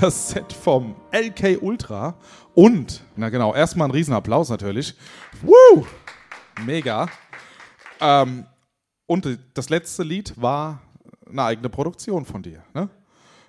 Das 0.00 0.30
Set 0.30 0.54
vom 0.54 0.94
LK 1.12 1.60
Ultra. 1.60 2.14
Und, 2.54 3.02
na 3.14 3.28
genau, 3.28 3.52
erstmal 3.54 3.88
ein 3.88 3.90
Riesenapplaus 3.90 4.48
natürlich. 4.48 4.94
Woo! 5.42 5.84
Mega. 6.64 7.10
Ähm, 8.00 8.46
und 9.06 9.38
das 9.52 9.68
letzte 9.68 10.02
Lied 10.02 10.40
war 10.40 10.80
eine 11.28 11.42
eigene 11.42 11.68
Produktion 11.68 12.24
von 12.24 12.42
dir. 12.42 12.62
Ne? 12.72 12.88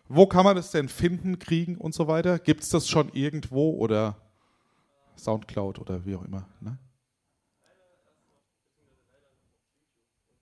Wo 0.09 0.25
kann 0.25 0.43
man 0.43 0.57
das 0.57 0.71
denn 0.71 0.89
finden, 0.89 1.39
kriegen 1.39 1.77
und 1.77 1.93
so 1.93 2.09
weiter? 2.09 2.39
Gibt 2.39 2.63
es 2.63 2.69
das 2.69 2.89
schon 2.89 3.09
irgendwo 3.13 3.77
oder 3.77 4.17
Soundcloud 5.15 5.79
oder 5.79 6.05
wie 6.05 6.15
auch 6.15 6.25
immer? 6.25 6.45
Ne? 6.59 6.77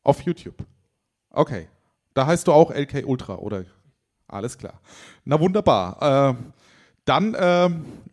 Auf 0.04 0.22
YouTube. 0.22 0.66
Okay. 1.30 1.68
Da 2.14 2.28
heißt 2.28 2.48
du 2.48 2.52
auch 2.52 2.72
LK 2.72 3.04
Ultra, 3.06 3.36
oder? 3.36 3.66
Alles 4.28 4.58
klar. 4.58 4.80
Na 5.26 5.40
wunderbar. 5.40 6.32
Äh, 6.32 6.36
dann 7.06 7.34
äh, 7.34 7.70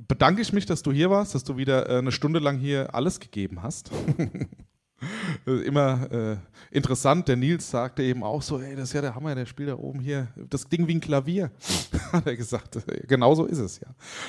bedanke 0.09 0.43
ich 0.43 0.53
mich, 0.53 0.67
dass 0.67 0.83
du 0.83 0.93
hier 0.93 1.11
warst, 1.11 1.35
dass 1.35 1.45
du 1.45 1.57
wieder 1.57 1.89
äh, 1.89 1.99
eine 1.99 2.13
Stunde 2.13 2.41
lang 2.41 2.59
hier 2.59 2.95
alles 2.95 3.21
gegeben 3.21 3.63
hast. 3.63 3.91
Immer 5.47 6.11
äh, 6.13 6.37
interessant, 6.71 7.27
der 7.27 7.37
Nils 7.37 7.71
sagte 7.71 8.03
eben 8.03 8.23
auch 8.23 8.43
so, 8.43 8.61
ey, 8.61 8.77
das 8.77 8.89
ist 8.89 8.93
ja 8.93 9.01
der 9.01 9.15
Hammer, 9.15 9.35
der 9.35 9.47
spielt 9.47 9.71
da 9.71 9.77
oben 9.77 10.01
hier 10.01 10.29
das 10.37 10.69
Ding 10.69 10.87
wie 10.89 10.95
ein 10.95 11.01
Klavier, 11.01 11.51
hat 12.13 12.27
er 12.27 12.37
gesagt. 12.37 12.79
Genau 13.09 13.35
so 13.35 13.47
ist 13.47 13.59
es 13.59 13.81
ja. 13.81 13.89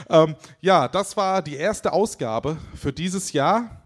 Ähm, 0.10 0.36
ja, 0.62 0.88
das 0.88 1.18
war 1.18 1.42
die 1.42 1.56
erste 1.56 1.92
Ausgabe 1.92 2.58
für 2.76 2.94
dieses 2.94 3.34
Jahr. 3.34 3.81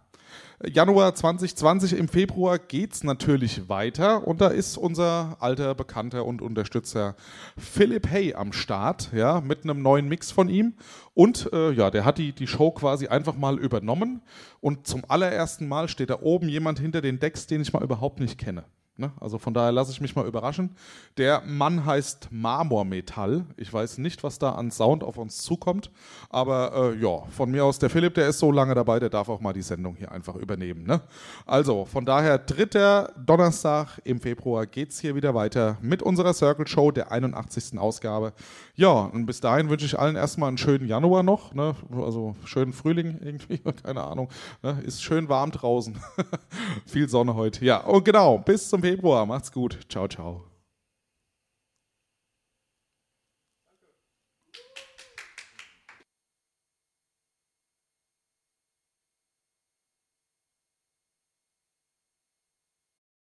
Januar 0.64 1.14
2020, 1.14 1.98
im 1.98 2.08
Februar 2.08 2.58
geht 2.58 2.94
es 2.94 3.04
natürlich 3.04 3.68
weiter 3.68 4.26
und 4.26 4.40
da 4.40 4.48
ist 4.48 4.78
unser 4.78 5.36
alter 5.42 5.76
Bekannter 5.76 6.26
und 6.26 6.42
Unterstützer 6.42 7.16
Philipp 7.58 8.10
Hay 8.10 8.34
am 8.36 8.54
Start, 8.54 9.12
ja, 9.14 9.42
mit 9.42 9.66
einem 9.66 9.82
neuen 9.82 10.08
Mix 10.08 10.32
von 10.32 10.48
ihm. 10.48 10.76
Und 11.14 11.52
äh, 11.52 11.72
ja, 11.72 11.92
der 11.92 12.06
hat 12.06 12.20
die, 12.20 12.32
die 12.32 12.48
Show 12.48 12.72
quasi 12.72 13.08
einfach 13.08 13.36
mal 13.36 13.60
übernommen 13.60 14.22
und 14.62 14.88
zum 14.88 15.04
allerersten 15.10 15.68
Mal 15.68 15.90
steht 15.90 16.10
da 16.10 16.22
oben 16.22 16.48
jemand 16.48 16.80
hinter 16.80 17.02
den 17.02 17.20
Decks, 17.20 17.48
den 17.48 17.60
ich 17.62 17.74
mal 17.74 17.84
überhaupt 17.84 18.22
nicht 18.22 18.38
kenne. 18.38 18.64
Ne? 18.98 19.12
Also 19.20 19.38
von 19.38 19.54
daher 19.54 19.74
lasse 19.74 19.92
ich 19.92 20.00
mich 20.00 20.16
mal 20.16 20.26
überraschen. 20.26 20.74
Der 21.18 21.42
Mann 21.46 21.86
heißt 21.86 22.30
Marmormetall. 22.32 23.46
Ich 23.58 23.72
weiß 23.72 23.98
nicht, 23.98 24.24
was 24.24 24.40
da 24.40 24.52
an 24.52 24.72
Sound 24.72 25.04
auf 25.04 25.18
uns 25.18 25.40
zukommt. 25.40 25.92
Aber 26.30 26.94
äh, 26.94 27.02
ja, 27.02 27.24
von 27.30 27.52
mir 27.52 27.66
aus, 27.66 27.78
der 27.78 27.90
Philipp, 27.90 28.14
der 28.14 28.30
ist 28.30 28.40
so 28.40 28.54
lange 28.54 28.74
dabei, 28.74 29.00
der 29.00 29.10
darf 29.10 29.28
auch 29.28 29.42
mal 29.42 29.52
die 29.52 29.64
Sendung 29.64 29.98
hier 29.98 30.14
einfach 30.14 30.36
übernehmen. 30.36 30.86
Ne? 30.86 31.02
Also 31.46 31.84
von 31.84 32.06
daher, 32.06 32.38
dritter 32.38 33.12
Donnerstag 33.18 34.00
im 34.06 34.22
Februar 34.22 34.66
geht 34.66 34.92
es 34.92 35.00
hier 35.00 35.14
wieder 35.14 35.36
weiter 35.36 35.78
mit 35.82 36.02
unserer 36.02 36.34
Circle 36.34 36.66
Show, 36.66 36.92
der 36.92 37.12
81. 37.12 37.78
Ausgabe. 37.78 38.32
Ja, 38.76 38.92
und 38.92 39.26
bis 39.26 39.40
dahin 39.40 39.70
wünsche 39.70 39.86
ich 39.86 39.98
allen 39.98 40.16
erstmal 40.16 40.50
einen 40.50 40.58
schönen 40.58 40.88
Januar 40.88 41.24
noch. 41.24 41.54
Ne? 41.54 41.76
Also 41.96 42.36
schönen 42.44 42.74
Frühling 42.74 43.20
irgendwie, 43.22 43.58
keine 43.84 44.04
Ahnung. 44.04 44.30
Ne? 44.64 44.82
Ist 44.86 45.02
schön 45.02 45.30
warm 45.30 45.52
draußen. 45.52 45.98
Viel 46.86 47.08
Sonne 47.08 47.36
heute. 47.36 47.64
Ja, 47.64 47.84
und 47.86 48.04
genau, 48.04 48.40
bis 48.40 48.70
zum 48.70 48.82
Februar. 48.82 49.26
Macht's 49.26 49.52
gut. 49.52 49.80
Ciao, 49.90 50.08
ciao. 50.08 50.55